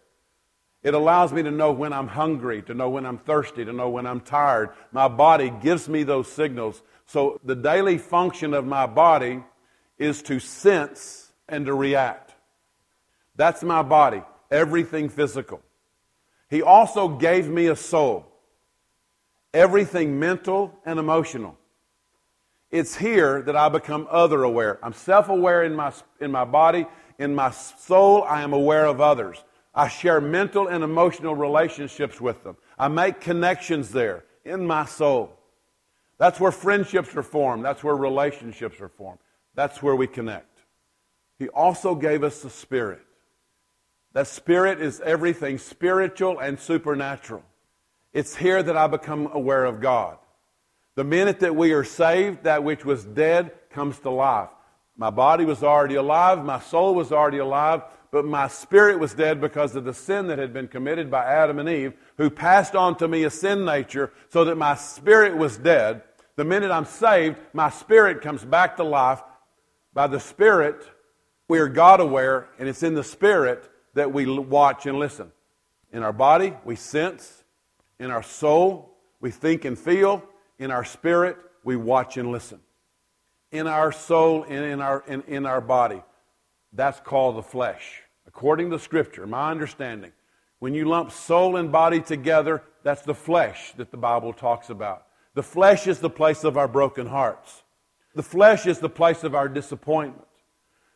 It 0.84 0.94
allows 0.94 1.32
me 1.32 1.42
to 1.44 1.52
know 1.52 1.72
when 1.72 1.94
I'm 1.94 2.08
hungry, 2.08 2.62
to 2.64 2.74
know 2.74 2.90
when 2.90 3.06
I'm 3.06 3.18
thirsty, 3.18 3.64
to 3.64 3.72
know 3.72 3.90
when 3.90 4.06
I'm 4.06 4.20
tired. 4.20 4.72
My 4.92 5.08
body 5.08 5.52
gives 5.62 5.88
me 5.88 6.04
those 6.04 6.30
signals. 6.30 6.82
So 7.06 7.40
the 7.44 7.56
daily 7.56 7.98
function 7.98 8.54
of 8.54 8.66
my 8.66 8.86
body 8.86 9.44
is 9.98 10.22
to 10.24 10.40
sense 10.40 11.32
and 11.48 11.66
to 11.68 11.74
react. 11.74 12.34
That's 13.36 13.64
my 13.64 13.82
body, 13.82 14.24
everything 14.52 15.08
physical. 15.08 15.62
He 16.50 16.62
also 16.62 17.08
gave 17.08 17.48
me 17.48 17.68
a 17.68 17.76
soul, 17.76 18.28
everything 19.54 20.20
mental 20.20 20.78
and 20.86 21.00
emotional. 21.00 21.58
It's 22.70 22.96
here 22.96 23.42
that 23.44 23.56
I 23.56 23.70
become 23.70 24.08
other 24.10 24.44
aware. 24.44 24.80
I'm 24.84 24.94
self 24.94 25.30
aware 25.30 25.64
in 25.64 25.76
my, 25.76 25.94
in 26.20 26.32
my 26.32 26.44
body. 26.44 26.88
In 27.20 27.36
my 27.36 27.52
soul, 27.52 28.24
I 28.24 28.42
am 28.42 28.54
aware 28.54 28.86
of 28.86 29.02
others. 29.02 29.44
I 29.74 29.88
share 29.88 30.22
mental 30.22 30.68
and 30.68 30.84
emotional 30.84 31.36
relationships 31.36 32.22
with 32.22 32.44
them. 32.44 32.58
I 32.78 32.88
make 32.88 33.22
connections 33.22 33.92
there 33.92 34.24
in 34.46 34.68
my 34.68 34.86
soul. 34.86 35.38
That's 36.18 36.40
where 36.40 36.52
friendships 36.52 37.16
are 37.16 37.24
formed. 37.24 37.66
That's 37.66 37.84
where 37.84 37.96
relationships 37.96 38.80
are 38.82 38.90
formed. 38.90 39.20
That's 39.56 39.82
where 39.82 39.96
we 39.96 40.08
connect. 40.08 40.60
He 41.40 41.50
also 41.50 41.96
gave 41.96 42.24
us 42.24 42.42
the 42.42 42.50
Spirit. 42.50 43.02
That 44.14 44.28
Spirit 44.28 44.80
is 44.80 45.02
everything 45.02 45.58
spiritual 45.58 46.40
and 46.40 46.60
supernatural. 46.60 47.44
It's 48.14 48.36
here 48.36 48.62
that 48.62 48.78
I 48.78 48.88
become 48.88 49.30
aware 49.34 49.66
of 49.66 49.82
God. 49.82 50.18
The 50.96 51.04
minute 51.04 51.40
that 51.40 51.56
we 51.56 51.74
are 51.74 51.84
saved, 51.84 52.44
that 52.44 52.64
which 52.64 52.86
was 52.86 53.04
dead 53.04 53.52
comes 53.72 53.98
to 54.00 54.12
life. 54.12 54.50
My 54.96 55.10
body 55.10 55.46
was 55.46 55.64
already 55.64 55.96
alive, 55.96 56.44
my 56.44 56.60
soul 56.60 56.94
was 56.94 57.12
already 57.12 57.40
alive, 57.40 57.82
but 58.12 58.26
my 58.26 58.48
spirit 58.48 59.00
was 59.00 59.14
dead 59.14 59.42
because 59.42 59.76
of 59.76 59.86
the 59.86 59.94
sin 59.94 60.28
that 60.28 60.38
had 60.38 60.54
been 60.54 60.68
committed 60.68 61.10
by 61.10 61.26
Adam 61.26 61.58
and 61.58 61.68
Eve, 61.68 61.94
who 62.18 62.30
passed 62.30 62.76
on 62.76 62.96
to 62.98 63.08
me 63.08 63.24
a 63.24 63.30
sin 63.30 63.66
nature 63.66 64.12
so 64.30 64.46
that 64.46 64.56
my 64.56 64.76
spirit 64.76 65.36
was 65.36 65.58
dead. 65.58 66.04
The 66.36 66.44
minute 66.44 66.72
I'm 66.72 66.86
saved, 66.86 67.38
my 67.54 67.70
spirit 67.70 68.22
comes 68.22 68.46
back 68.46 68.78
to 68.78 68.84
life. 68.84 69.22
By 69.94 70.08
the 70.08 70.20
Spirit, 70.20 70.90
we 71.48 71.60
are 71.60 71.68
God 71.68 72.00
aware, 72.00 72.48
and 72.58 72.68
it's 72.68 72.82
in 72.82 72.96
the 72.96 73.04
Spirit 73.04 73.70
that 73.94 74.12
we 74.12 74.26
watch 74.26 74.88
and 74.88 74.98
listen. 74.98 75.32
In 75.92 76.02
our 76.02 76.14
body, 76.14 76.54
we 76.66 76.76
sense. 76.76 77.44
In 78.00 78.10
our 78.10 78.24
soul, 78.24 78.98
we 79.20 79.30
think 79.30 79.66
and 79.66 79.78
feel. 79.78 80.24
In 80.58 80.72
our 80.72 80.84
spirit, 80.84 81.38
we 81.64 81.76
watch 81.76 82.18
and 82.18 82.32
listen. 82.32 82.60
In 83.54 83.68
our 83.68 83.92
soul 83.92 84.44
and 84.44 84.66
in 84.66 84.82
our, 84.82 85.04
in, 85.08 85.22
in 85.28 85.46
our 85.46 85.62
body, 85.62 86.02
that's 86.74 87.00
called 87.00 87.38
the 87.38 87.44
flesh. 87.44 88.02
According 88.28 88.72
to 88.72 88.80
Scripture, 88.80 89.28
my 89.28 89.52
understanding, 89.52 90.12
when 90.58 90.74
you 90.74 90.86
lump 90.86 91.12
soul 91.12 91.58
and 91.58 91.72
body 91.72 92.02
together, 92.02 92.64
that's 92.82 93.04
the 93.04 93.14
flesh 93.14 93.72
that 93.78 93.92
the 93.92 93.98
Bible 93.98 94.34
talks 94.34 94.72
about. 94.72 95.06
The 95.36 95.44
flesh 95.44 95.86
is 95.86 96.00
the 96.00 96.10
place 96.10 96.44
of 96.44 96.58
our 96.58 96.68
broken 96.68 97.06
hearts. 97.06 97.62
The 98.16 98.24
flesh 98.24 98.66
is 98.66 98.80
the 98.80 98.90
place 98.90 99.24
of 99.24 99.36
our 99.36 99.48
disappointment. 99.48 100.28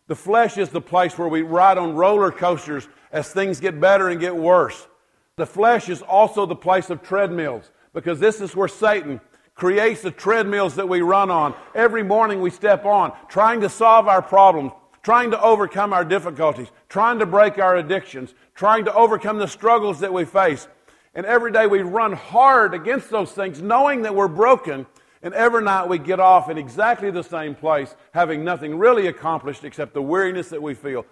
The 0.08 0.16
flesh 0.16 0.58
is 0.58 0.70
the 0.70 0.82
place 0.82 1.16
where 1.16 1.28
we 1.28 1.44
ride 1.44 1.78
on 1.78 1.96
roller 1.96 2.32
coasters 2.32 2.88
as 3.12 3.32
things 3.32 3.60
get 3.60 3.80
better 3.80 4.10
and 4.10 4.20
get 4.20 4.36
worse. 4.36 4.88
The 5.36 5.46
flesh 5.46 5.90
is 5.90 6.02
also 6.02 6.48
the 6.48 6.56
place 6.56 6.90
of 6.90 7.04
treadmills 7.04 7.70
because 7.94 8.20
this 8.20 8.42
is 8.42 8.56
where 8.56 8.68
Satan 8.68 9.22
creates 9.58 10.02
the 10.02 10.12
treadmills 10.12 10.76
that 10.76 10.88
we 10.88 11.02
run 11.02 11.30
on. 11.30 11.54
Every 11.76 12.04
morning 12.04 12.42
we 12.42 12.52
step 12.52 12.86
on, 12.86 13.12
trying 13.28 13.62
to 13.62 13.70
solve 13.70 14.08
our 14.08 14.22
problems, 14.22 14.72
trying 15.02 15.32
to 15.32 15.42
overcome 15.42 15.94
our 15.94 16.06
difficulties, 16.06 16.68
trying 16.88 17.20
to 17.20 17.26
break 17.26 17.58
our 17.58 17.76
addictions, 17.76 18.34
trying 18.54 18.86
to 18.86 18.94
overcome 18.94 19.40
the 19.40 19.48
struggles 19.48 20.00
that 20.00 20.14
we 20.14 20.26
face. 20.26 20.68
And 21.16 21.26
every 21.26 21.52
day 21.52 21.66
we 21.66 21.82
run 21.82 22.14
hard 22.14 22.76
against 22.76 23.10
those 23.10 23.32
things, 23.32 23.60
knowing 23.60 24.04
that 24.04 24.16
we're 24.16 24.28
broken. 24.28 24.86
And 25.24 25.34
every 25.34 25.64
night 25.64 25.90
we 25.90 25.98
get 25.98 26.20
off 26.20 26.50
in 26.50 26.60
exactly 26.60 27.10
the 27.10 27.24
same 27.24 27.56
place, 27.56 27.96
having 28.14 28.44
nothing 28.44 28.78
really 28.78 29.08
accomplished 29.08 29.64
except 29.64 29.96
the 29.96 30.02
weariness 30.02 30.50
that 30.50 30.62
we 30.62 30.76
feel 30.76 31.04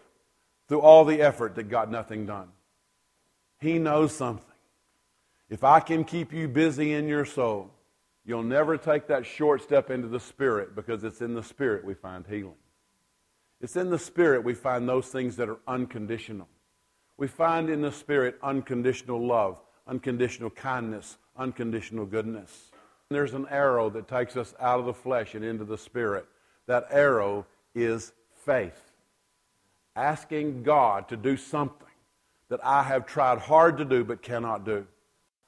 through 0.67 0.81
all 0.81 1.03
the 1.03 1.21
effort 1.21 1.55
that 1.55 1.63
got 1.69 1.89
nothing 1.89 2.27
done. 2.27 2.49
He 3.59 3.79
knows 3.79 4.15
something. 4.15 4.45
If 5.49 5.63
I 5.63 5.79
can 5.79 6.03
keep 6.03 6.31
you 6.31 6.47
busy 6.47 6.93
in 6.93 7.07
your 7.07 7.25
soul, 7.25 7.71
you'll 8.25 8.43
never 8.43 8.77
take 8.77 9.07
that 9.07 9.25
short 9.25 9.61
step 9.61 9.89
into 9.89 10.07
the 10.07 10.19
Spirit 10.19 10.75
because 10.75 11.03
it's 11.03 11.21
in 11.21 11.33
the 11.33 11.43
Spirit 11.43 11.85
we 11.85 11.93
find 11.93 12.25
healing. 12.27 12.55
It's 13.61 13.75
in 13.75 13.89
the 13.89 13.99
Spirit 13.99 14.43
we 14.43 14.53
find 14.53 14.87
those 14.87 15.07
things 15.07 15.35
that 15.37 15.49
are 15.49 15.59
unconditional. 15.67 16.47
We 17.17 17.27
find 17.27 17.69
in 17.69 17.81
the 17.81 17.91
Spirit 17.91 18.37
unconditional 18.43 19.25
love, 19.25 19.57
unconditional 19.87 20.49
kindness, 20.49 21.17
unconditional 21.37 22.05
goodness. 22.05 22.71
There's 23.09 23.33
an 23.33 23.47
arrow 23.49 23.89
that 23.91 24.07
takes 24.07 24.35
us 24.35 24.53
out 24.59 24.79
of 24.79 24.85
the 24.85 24.93
flesh 24.93 25.35
and 25.35 25.45
into 25.45 25.63
the 25.63 25.77
Spirit. 25.77 26.25
That 26.67 26.87
arrow 26.89 27.45
is 27.73 28.11
faith. 28.45 28.81
Asking 29.95 30.63
God 30.63 31.07
to 31.09 31.15
do 31.15 31.37
something 31.37 31.87
that 32.49 32.59
I 32.63 32.83
have 32.83 33.05
tried 33.05 33.39
hard 33.39 33.77
to 33.77 33.85
do 33.85 34.03
but 34.03 34.21
cannot 34.21 34.65
do. 34.65 34.85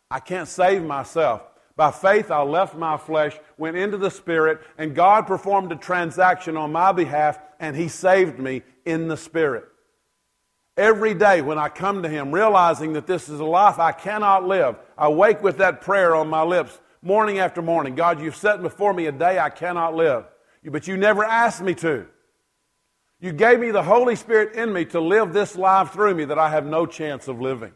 I 0.09 0.19
can't 0.19 0.47
save 0.47 0.83
myself. 0.83 1.41
By 1.77 1.91
faith, 1.91 2.31
I 2.31 2.41
left 2.41 2.75
my 2.75 2.97
flesh, 2.97 3.37
went 3.55 3.77
into 3.77 3.97
the 3.97 4.09
Spirit, 4.09 4.61
and 4.79 4.95
God 4.95 5.27
performed 5.27 5.71
a 5.71 5.75
transaction 5.75 6.57
on 6.57 6.71
my 6.71 6.91
behalf, 6.91 7.39
and 7.59 7.75
He 7.75 7.87
saved 7.87 8.39
me 8.39 8.63
in 8.83 9.07
the 9.07 9.15
Spirit. 9.15 9.65
Every 10.75 11.13
day 11.13 11.43
when 11.43 11.59
I 11.59 11.69
come 11.69 12.01
to 12.01 12.09
Him, 12.09 12.33
realizing 12.33 12.93
that 12.93 13.05
this 13.05 13.29
is 13.29 13.39
a 13.39 13.45
life 13.45 13.77
I 13.77 13.91
cannot 13.91 14.47
live, 14.47 14.75
I 14.97 15.09
wake 15.09 15.43
with 15.43 15.59
that 15.59 15.81
prayer 15.81 16.15
on 16.15 16.27
my 16.29 16.41
lips 16.41 16.79
morning 17.03 17.37
after 17.37 17.61
morning. 17.61 17.93
God, 17.93 18.19
you've 18.19 18.35
set 18.35 18.63
before 18.63 18.91
me 18.91 19.05
a 19.05 19.11
day 19.11 19.37
I 19.37 19.51
cannot 19.51 19.95
live, 19.95 20.25
but 20.65 20.87
you 20.87 20.97
never 20.97 21.23
asked 21.23 21.61
me 21.61 21.75
to. 21.75 22.07
You 23.19 23.33
gave 23.33 23.59
me 23.59 23.69
the 23.69 23.83
Holy 23.83 24.15
Spirit 24.15 24.55
in 24.55 24.73
me 24.73 24.85
to 24.85 24.99
live 24.99 25.31
this 25.31 25.55
life 25.55 25.91
through 25.91 26.15
me 26.15 26.25
that 26.25 26.39
I 26.39 26.49
have 26.49 26.65
no 26.65 26.87
chance 26.87 27.27
of 27.27 27.39
living. 27.39 27.73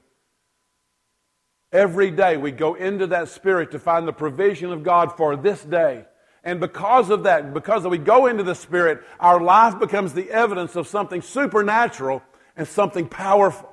Every 1.72 2.12
day 2.12 2.36
we 2.38 2.52
go 2.52 2.76
into 2.76 3.08
that 3.08 3.30
Spirit 3.30 3.72
to 3.72 3.80
find 3.80 4.08
the 4.08 4.14
provision 4.14 4.72
of 4.72 4.84
God 4.84 5.16
for 5.16 5.36
this 5.36 5.64
day. 5.64 6.06
And 6.44 6.60
because 6.60 7.10
of 7.10 7.24
that, 7.24 7.54
because 7.54 7.88
we 7.88 7.98
go 7.98 8.26
into 8.26 8.44
the 8.44 8.56
Spirit, 8.56 9.02
our 9.20 9.40
life 9.40 9.80
becomes 9.80 10.14
the 10.14 10.30
evidence 10.32 10.76
of 10.76 10.88
something 10.88 11.22
supernatural 11.22 12.22
and 12.58 12.68
something 12.68 13.08
powerful. 13.08 13.70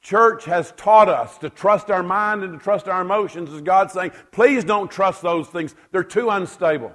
Church 0.00 0.46
has 0.46 0.72
taught 0.78 1.10
us 1.10 1.36
to 1.38 1.50
trust 1.50 1.90
our 1.90 2.02
mind 2.02 2.42
and 2.42 2.54
to 2.54 2.58
trust 2.58 2.88
our 2.88 3.02
emotions, 3.02 3.52
as 3.52 3.60
God's 3.60 3.92
saying, 3.92 4.12
please 4.30 4.64
don't 4.64 4.90
trust 4.90 5.20
those 5.20 5.48
things. 5.48 5.74
They're 5.92 6.02
too 6.02 6.30
unstable. 6.30 6.92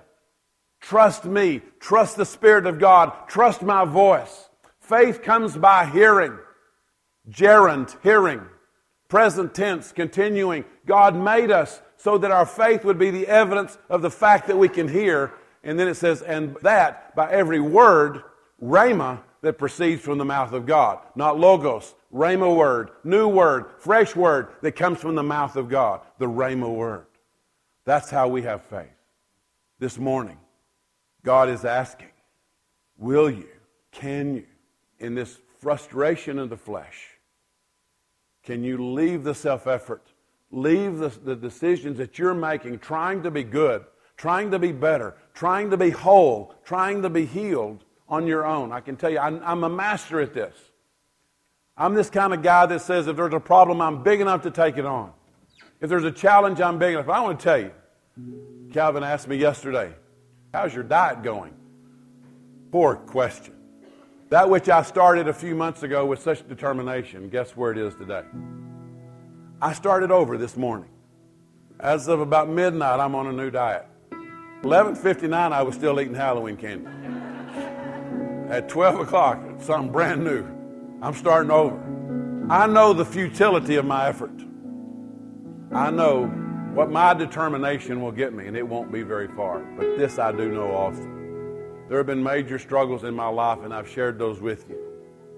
Trust 0.82 1.26
me. 1.26 1.62
Trust 1.80 2.17
the 2.17 2.26
Spirit 2.26 2.65
of 2.65 2.80
God. 2.80 3.28
Trust 3.28 3.62
my 3.62 3.86
voice. 3.86 4.50
Faith 4.80 5.21
comes 5.21 5.56
by 5.56 5.86
hearing. 5.86 6.38
Gerund, 7.30 7.95
hearing. 8.02 8.41
Present 9.08 9.54
tense, 9.54 9.91
continuing. 9.91 10.65
God 10.86 11.15
made 11.15 11.52
us 11.52 11.82
so 11.98 12.18
that 12.18 12.32
our 12.32 12.46
faith 12.46 12.84
would 12.84 12.98
be 12.98 13.12
the 13.12 13.28
evidence 13.28 13.78
of 13.89 14.02
the 14.02 14.10
fact 14.10 14.48
that 14.48 14.58
we 14.58 14.68
can 14.68 14.88
hear. 14.88 15.34
And 15.63 15.80
then 15.80 15.88
it 15.88 15.96
says, 15.96 16.22
and 16.22 16.56
that 16.62 17.15
by 17.15 17.32
every 17.32 17.60
word, 17.60 18.24
rhema, 18.62 19.22
that 19.41 19.60
proceeds 19.60 20.02
from 20.02 20.18
the 20.18 20.26
mouth 20.26 20.54
of 20.54 20.65
God. 20.65 21.00
Not 21.15 21.39
logos, 21.39 21.94
rhema 22.12 22.56
word, 22.56 22.89
new 23.04 23.28
word, 23.28 23.65
fresh 23.78 24.15
word 24.15 24.48
that 24.62 24.72
comes 24.72 25.00
from 25.00 25.13
the 25.13 25.24
mouth 25.24 25.56
of 25.56 25.70
God. 25.70 26.02
The 26.18 26.26
rhema 26.26 26.74
word. 26.74 27.06
That's 27.86 28.10
how 28.10 28.28
we 28.28 28.41
have 28.41 28.63
faith. 28.63 28.88
This 29.78 30.00
morning, 30.00 30.39
God 31.24 31.50
is 31.50 31.63
asking, 31.63 32.10
will 32.98 33.30
you, 33.30 33.48
can 33.91 34.36
you, 34.36 34.46
in 34.98 35.13
this 35.13 35.38
frustration 35.60 36.39
of 36.39 36.50
the 36.50 36.58
flesh, 36.58 37.10
can 38.46 38.64
you 38.64 38.94
leave 38.94 39.24
the 39.24 39.34
self 39.34 39.68
effort, 39.68 40.04
leave 40.52 40.98
the, 40.98 41.10
the 41.10 41.36
decisions 41.36 41.98
that 41.98 42.18
you're 42.20 42.36
making, 42.36 42.80
trying 42.80 43.24
to 43.24 43.32
be 43.32 43.44
good, 43.44 43.84
trying 44.16 44.52
to 44.52 44.60
be 44.60 44.72
better, 44.72 45.16
trying 45.34 45.72
to 45.72 45.78
be 45.78 45.90
whole, 45.90 46.54
trying 46.64 47.02
to 47.02 47.10
be 47.10 47.26
healed 47.26 47.84
on 48.08 48.28
your 48.28 48.46
own? 48.46 48.72
I 48.72 48.80
can 48.80 48.96
tell 48.96 49.10
you, 49.10 49.20
I'm, 49.20 49.42
I'm 49.44 49.64
a 49.64 49.70
master 49.70 50.22
at 50.22 50.34
this. 50.34 50.56
I'm 51.76 51.94
this 51.94 52.10
kind 52.10 52.34
of 52.34 52.42
guy 52.42 52.68
that 52.68 52.82
says 52.82 53.08
if 53.08 53.18
there's 53.18 53.34
a 53.34 53.40
problem, 53.40 53.82
I'm 53.82 54.04
big 54.04 54.22
enough 54.22 54.44
to 54.44 54.52
take 54.52 54.78
it 54.78 54.86
on. 54.86 55.12
If 55.82 55.90
there's 55.90 56.06
a 56.06 56.12
challenge, 56.12 56.62
I'm 56.62 56.80
big 56.80 56.94
enough. 56.94 57.10
I 57.10 57.20
want 57.22 57.40
to 57.40 57.44
tell 57.44 57.60
you, 57.60 57.72
Calvin 58.72 59.04
asked 59.04 59.28
me 59.28 59.36
yesterday, 59.36 59.94
How's 60.54 60.74
your 60.74 60.86
diet 60.86 61.22
going? 61.22 61.54
Poor 62.72 62.96
question. 62.96 63.55
That 64.30 64.50
which 64.50 64.70
I 64.70 64.82
started 64.82 65.28
a 65.28 65.34
few 65.34 65.54
months 65.54 65.84
ago 65.84 66.04
with 66.06 66.20
such 66.20 66.48
determination, 66.48 67.30
guess 67.30 67.56
where 67.56 67.72
it 67.72 67.78
is 67.78 67.94
today? 67.94 68.24
I 69.62 69.74
started 69.74 70.10
over 70.10 70.36
this 70.36 70.58
morning. 70.58 70.90
As 71.80 72.08
of 72.08 72.22
about 72.22 72.50
midnight, 72.50 73.00
I'm 73.00 73.14
on 73.14 73.28
a 73.28 73.32
new 73.32 73.52
diet. 73.52 73.86
11:59, 74.64 75.54
I 75.54 75.62
was 75.62 75.76
still 75.76 76.00
eating 76.00 76.16
Halloween 76.16 76.58
candy. 76.58 76.88
At 78.50 78.68
12 78.68 79.02
o'clock, 79.02 79.40
something 79.60 79.92
brand 79.92 80.24
new. 80.24 80.44
I'm 81.04 81.14
starting 81.14 81.52
over. 81.52 81.80
I 82.50 82.66
know 82.66 82.94
the 82.94 83.06
futility 83.06 83.76
of 83.76 83.86
my 83.86 84.08
effort. 84.08 84.32
I 85.72 85.92
know 85.92 86.26
what 86.74 86.90
my 86.90 87.14
determination 87.14 88.02
will 88.02 88.12
get 88.12 88.34
me, 88.34 88.48
and 88.48 88.58
it 88.58 88.68
won't 88.68 88.92
be 88.92 89.04
very 89.04 89.28
far. 89.28 89.60
But 89.78 89.98
this 89.98 90.18
I 90.18 90.32
do 90.32 90.52
know 90.52 90.72
also 90.72 91.14
There 91.88 91.98
have 92.00 92.08
been 92.08 92.24
major 92.24 92.58
struggles 92.58 93.04
in 93.04 93.13
my 93.13 93.28
life, 93.28 93.60
and 93.63 93.71
I've 93.71 93.88
shared 93.88 94.17
those 94.17 94.41
with 94.41 94.67
you. 94.67 94.78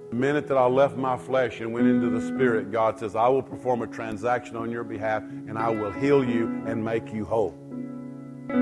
The 0.09 0.15
minute 0.15 0.47
that 0.47 0.55
I 0.55 0.65
left 0.65 0.95
my 0.95 1.17
flesh 1.17 1.59
and 1.59 1.73
went 1.73 1.87
into 1.87 2.09
the 2.09 2.25
Spirit, 2.25 2.71
God 2.71 2.97
says, 2.97 3.17
I 3.17 3.27
will 3.27 3.41
perform 3.41 3.81
a 3.81 3.87
transaction 3.87 4.55
on 4.55 4.71
your 4.71 4.85
behalf, 4.85 5.23
and 5.23 5.57
I 5.57 5.69
will 5.69 5.91
heal 5.91 6.23
you 6.23 6.63
and 6.65 6.83
make 6.83 7.11
you 7.11 7.25
whole. 7.25 7.51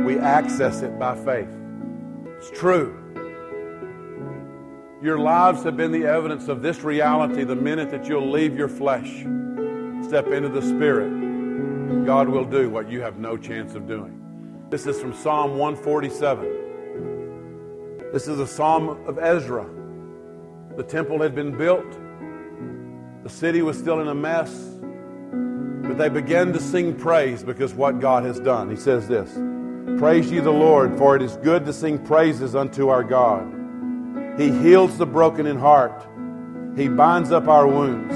We 0.04 0.18
access 0.18 0.82
it 0.82 0.98
by 0.98 1.16
faith. 1.16 1.56
It's 2.38 2.50
true. 2.50 3.00
Your 5.04 5.20
lives 5.20 5.62
have 5.64 5.78
been 5.78 5.92
the 5.92 6.08
evidence 6.08 6.48
of 6.48 6.64
this 6.64 6.82
reality 6.82 7.44
the 7.44 7.56
minute 7.56 7.92
that 7.92 8.08
you'll 8.08 8.32
leave 8.32 8.58
your 8.58 8.68
flesh, 8.68 9.20
step 10.02 10.28
into 10.30 10.50
the 10.50 10.64
Spirit. 10.64 12.06
God 12.08 12.28
will 12.30 12.46
do 12.46 12.68
what 12.72 12.90
you 12.90 13.02
have 13.02 13.20
no 13.20 13.38
chance 13.38 13.76
of 13.76 13.88
doing. 13.88 14.20
This 14.72 14.88
is 14.88 15.00
from 15.00 15.14
Psalm 15.14 15.60
147. 15.60 16.65
This 18.16 18.30
is 18.30 18.40
a 18.40 18.48
psalm 18.48 18.88
of 19.08 19.20
Ezra. 19.20 19.68
The 20.78 20.84
temple 20.84 21.22
had 21.22 21.36
been 21.36 21.52
built, 21.58 21.92
the 23.24 23.30
city 23.30 23.62
was 23.62 23.78
still 23.78 24.00
in 24.00 24.08
a 24.08 24.16
mess, 24.16 24.58
but 25.86 25.98
they 25.98 26.08
began 26.08 26.54
to 26.54 26.62
sing 26.62 26.96
praise 26.96 27.44
because 27.44 27.74
what 27.74 28.00
God 28.00 28.24
has 28.24 28.40
done. 28.40 28.70
He 28.70 28.78
says 28.78 29.10
this 29.10 29.34
Praise 30.00 30.32
ye 30.32 30.40
the 30.40 30.50
Lord, 30.50 30.98
for 30.98 31.18
it 31.18 31.22
is 31.22 31.36
good 31.36 31.66
to 31.66 31.74
sing 31.74 32.00
praises 32.06 32.56
unto 32.56 32.88
our 32.88 33.04
God. 33.04 33.54
He 34.40 34.50
heals 34.50 34.98
the 34.98 35.06
broken 35.06 35.46
in 35.46 35.60
heart, 35.60 36.08
He 36.78 36.88
binds 36.88 37.34
up 37.34 37.50
our 37.50 37.68
wounds. 37.68 38.16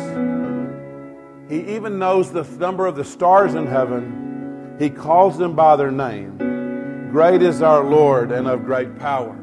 He 1.51 1.75
even 1.75 1.99
knows 1.99 2.31
the 2.31 2.45
number 2.57 2.87
of 2.87 2.95
the 2.95 3.03
stars 3.03 3.53
in 3.53 3.67
heaven. 3.67 4.77
He 4.79 4.89
calls 4.89 5.37
them 5.37 5.57
by 5.57 5.75
their 5.75 5.91
name. 5.91 7.09
Great 7.11 7.41
is 7.41 7.61
our 7.61 7.83
Lord 7.83 8.31
and 8.31 8.47
of 8.47 8.63
great 8.63 8.97
power. 8.97 9.37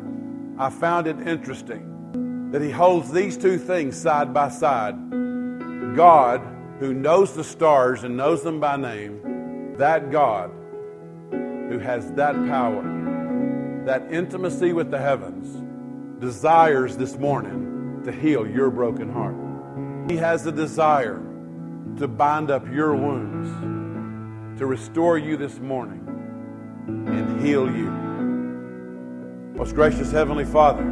I 0.58 0.70
found 0.70 1.06
it 1.06 1.26
interesting 1.26 2.50
that 2.50 2.62
he 2.62 2.70
holds 2.70 3.12
these 3.12 3.36
two 3.36 3.58
things 3.58 4.00
side 4.00 4.32
by 4.32 4.48
side 4.48 4.94
God, 5.96 6.42
who 6.78 6.92
knows 6.92 7.34
the 7.34 7.44
stars 7.44 8.04
and 8.04 8.16
knows 8.16 8.42
them 8.42 8.60
by 8.60 8.76
name, 8.76 9.74
that 9.78 10.10
God 10.10 10.50
who 11.30 11.78
has 11.78 12.12
that 12.12 12.34
power, 12.46 12.82
that 13.86 14.12
intimacy 14.12 14.72
with 14.72 14.90
the 14.90 14.98
heavens, 14.98 15.62
desires 16.20 16.96
this 16.96 17.16
morning 17.16 18.02
to 18.04 18.12
heal 18.12 18.46
your 18.46 18.70
broken 18.70 19.12
heart. 19.12 19.36
He 20.10 20.16
has 20.16 20.46
a 20.46 20.52
desire 20.52 21.22
to 21.98 22.06
bind 22.06 22.50
up 22.50 22.66
your 22.70 22.94
wounds, 22.94 24.58
to 24.58 24.66
restore 24.66 25.18
you 25.18 25.36
this 25.36 25.58
morning, 25.58 26.02
and 26.86 27.44
heal 27.44 27.70
you. 27.74 28.05
Most 29.56 29.74
gracious 29.74 30.12
Heavenly 30.12 30.44
Father, 30.44 30.82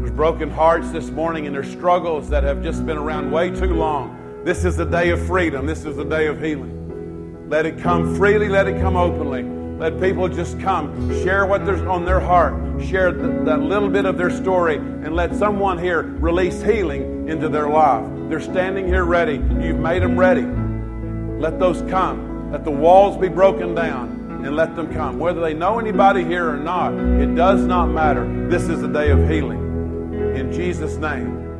there's 0.00 0.10
broken 0.10 0.50
hearts 0.50 0.90
this 0.90 1.08
morning 1.08 1.46
and 1.46 1.54
there's 1.54 1.70
struggles 1.70 2.28
that 2.28 2.44
have 2.44 2.62
just 2.62 2.84
been 2.84 2.98
around 2.98 3.30
way 3.30 3.48
too 3.48 3.72
long. 3.72 4.42
This 4.44 4.66
is 4.66 4.76
the 4.76 4.84
day 4.84 5.08
of 5.08 5.26
freedom. 5.26 5.64
This 5.64 5.86
is 5.86 5.96
the 5.96 6.04
day 6.04 6.26
of 6.26 6.42
healing. 6.42 7.48
Let 7.48 7.64
it 7.64 7.78
come 7.78 8.14
freely, 8.16 8.50
let 8.50 8.68
it 8.68 8.78
come 8.82 8.96
openly. 8.96 9.44
Let 9.78 9.98
people 9.98 10.28
just 10.28 10.60
come, 10.60 11.10
share 11.24 11.46
what 11.46 11.64
there's 11.64 11.80
on 11.80 12.04
their 12.04 12.20
heart, 12.20 12.52
share 12.84 13.12
th- 13.12 13.46
that 13.46 13.60
little 13.60 13.88
bit 13.88 14.04
of 14.04 14.18
their 14.18 14.30
story, 14.30 14.76
and 14.76 15.16
let 15.16 15.34
someone 15.34 15.78
here 15.78 16.02
release 16.02 16.60
healing 16.60 17.30
into 17.30 17.48
their 17.48 17.70
life. 17.70 18.04
They're 18.28 18.40
standing 18.40 18.86
here 18.86 19.06
ready. 19.06 19.36
You've 19.36 19.80
made 19.80 20.02
them 20.02 20.18
ready. 20.18 20.44
Let 21.40 21.58
those 21.58 21.80
come. 21.90 22.52
Let 22.52 22.62
the 22.62 22.70
walls 22.70 23.16
be 23.16 23.28
broken 23.28 23.74
down 23.74 24.11
and 24.44 24.56
let 24.56 24.74
them 24.74 24.92
come. 24.92 25.18
Whether 25.18 25.40
they 25.40 25.54
know 25.54 25.78
anybody 25.78 26.24
here 26.24 26.48
or 26.48 26.56
not, 26.56 26.94
it 26.94 27.34
does 27.34 27.62
not 27.62 27.86
matter. 27.86 28.48
This 28.48 28.64
is 28.64 28.82
a 28.82 28.88
day 28.88 29.10
of 29.10 29.28
healing. 29.28 29.60
In 30.36 30.52
Jesus' 30.52 30.96
name. 30.96 31.51